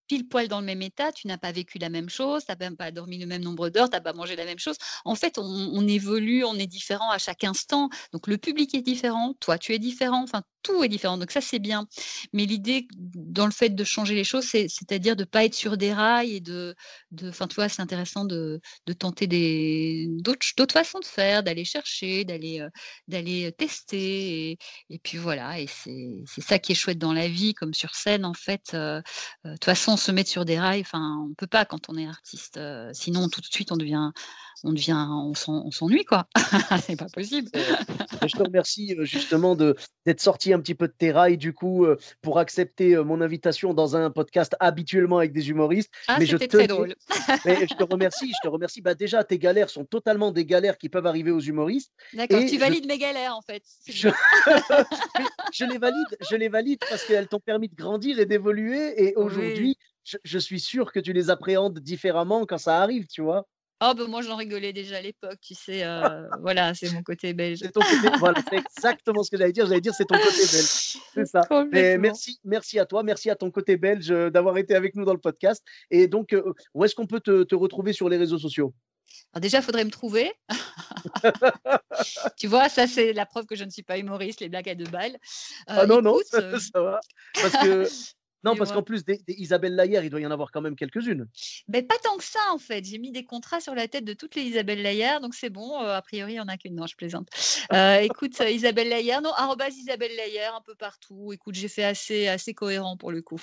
[0.10, 2.58] pile poil dans le même état, tu n'as pas vécu la même chose, tu n'as
[2.58, 4.76] même pas dormi le même nombre d'heures, tu n'as pas mangé la même chose.
[5.06, 7.90] En fait, on, évolue, on est différent à chaque instant.
[8.12, 10.26] Donc le public est différent, toi tu es différent,
[10.62, 11.18] tout est différent.
[11.18, 11.88] Donc ça, c'est bien.
[12.34, 15.78] Mais l'idée dans le fait de changer les choses, c'est-à-dire de ne pas être sur
[15.78, 16.76] des rails et de,
[17.24, 18.62] enfin, tu vois, c'est intéressant de,
[18.98, 24.58] tenter d'autres façons de faire, d'aller chercher, d'aller euh, tester.
[24.90, 25.60] Et, puis voilà.
[25.60, 28.72] Et c'est ça qui est chouette dans la vie, comme sur scène, en fait.
[28.74, 29.02] Euh,
[29.46, 31.98] euh, de toute façon, se mettre sur des rails, enfin, on peut pas quand on
[31.98, 32.60] est artiste.
[32.94, 34.12] sinon, tout de suite, on devient
[34.64, 35.34] on devient, on
[35.72, 36.28] s'ennuie quoi.
[36.86, 37.50] c'est pas possible.
[37.54, 41.86] je te remercie justement d'être sorti un petit peu de tes rails du coup
[42.22, 45.92] pour accepter mon invitation dans un podcast habituellement avec des humoristes.
[46.08, 46.96] Ah, mais c'était très drôle.
[47.46, 48.82] mais je te remercie, je te remercie.
[48.82, 51.94] Bah déjà tes galères sont totalement des galères qui peuvent arriver aux humoristes.
[52.14, 53.64] D'accord, tu valides mes galères en fait.
[53.88, 54.10] Je...
[55.54, 55.66] je...
[55.66, 59.78] les valide, je les valide parce qu'elles t'ont permis de grandir et d'évoluer et aujourd'hui.
[60.24, 63.46] je suis sûr que tu les appréhendes différemment quand ça arrive, tu vois.
[63.82, 65.86] Oh, ben moi, j'en rigolais déjà à l'époque, tu sais.
[65.86, 67.60] Euh, voilà, c'est mon côté belge.
[67.60, 69.66] C'est ton côté, voilà, c'est exactement ce que j'allais dire.
[69.68, 70.98] J'allais dire, c'est ton côté belge.
[71.14, 71.42] C'est ça.
[71.72, 75.06] Mais merci, merci à toi, merci à ton côté belge euh, d'avoir été avec nous
[75.06, 75.64] dans le podcast.
[75.92, 78.74] Et donc, euh, où est-ce qu'on peut te, te, retrouver sur les réseaux sociaux?
[79.34, 80.30] Alors déjà, il faudrait me trouver.
[82.38, 84.76] tu vois, ça, c'est la preuve que je ne suis pas humoriste, les blagues à
[84.76, 85.18] deux balles.
[85.68, 87.00] ah non, non, ça, ça va.
[87.34, 87.86] Parce que
[88.44, 91.28] non, parce qu'en plus d'Isabelle Layer, il doit y en avoir quand même quelques-unes.
[91.68, 92.86] Mais pas tant que ça, en fait.
[92.86, 95.82] J'ai mis des contrats sur la tête de toutes les Isabelle Layer, donc c'est bon.
[95.82, 96.76] Euh, a priori, il n'y en a qu'une.
[96.76, 97.30] Non, je plaisante.
[97.72, 101.34] Euh, écoute, euh, Isabelle Layer, non, arrobas Isabelle Layer, un peu partout.
[101.34, 103.42] Écoute, j'ai fait assez, assez cohérent pour le coup.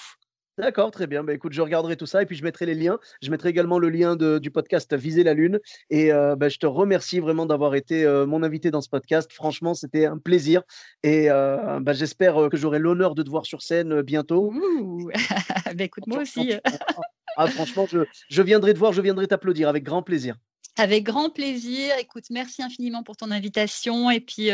[0.59, 1.23] D'accord, très bien.
[1.23, 2.99] Bah, écoute, je regarderai tout ça et puis je mettrai les liens.
[3.23, 5.61] Je mettrai également le lien du podcast Viser la Lune.
[5.91, 9.31] Et euh, bah, je te remercie vraiment d'avoir été euh, mon invité dans ce podcast.
[9.33, 10.63] Franchement, c'était un plaisir.
[11.03, 14.53] Et euh, bah, j'espère que j'aurai l'honneur de te voir sur scène bientôt.
[15.79, 16.55] écoute, moi aussi.
[17.37, 17.99] Ah, franchement, je,
[18.31, 20.37] je viendrai te voir, je viendrai t'applaudir avec grand plaisir.
[20.77, 21.97] Avec grand plaisir.
[21.99, 24.11] Écoute, merci infiniment pour ton invitation.
[24.11, 24.51] Et puis,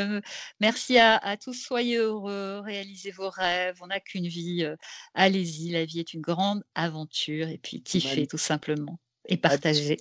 [0.60, 1.54] merci à, tous.
[1.54, 3.78] Soyez heureux, réalisez vos rêves.
[3.80, 4.66] On n'a qu'une vie.
[5.14, 7.48] Allez-y, la vie est une grande aventure.
[7.48, 8.98] Et puis, kiffez tout simplement
[9.28, 9.98] et partagez.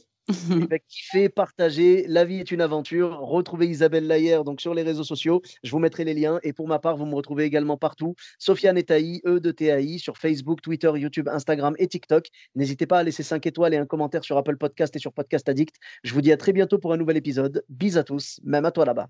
[0.87, 2.05] Kiffez, partagez.
[2.07, 3.19] La vie est une aventure.
[3.19, 5.41] Retrouvez Isabelle Layer donc sur les réseaux sociaux.
[5.63, 6.39] Je vous mettrai les liens.
[6.43, 8.15] Et pour ma part, vous me retrouvez également partout.
[8.39, 12.27] Sofiane Etaï, E de TAI, sur Facebook, Twitter, YouTube, Instagram et TikTok.
[12.55, 15.47] N'hésitez pas à laisser 5 étoiles et un commentaire sur Apple Podcast et sur Podcast
[15.49, 15.75] Addict.
[16.03, 17.63] Je vous dis à très bientôt pour un nouvel épisode.
[17.69, 19.09] Bis à tous, même à toi là-bas.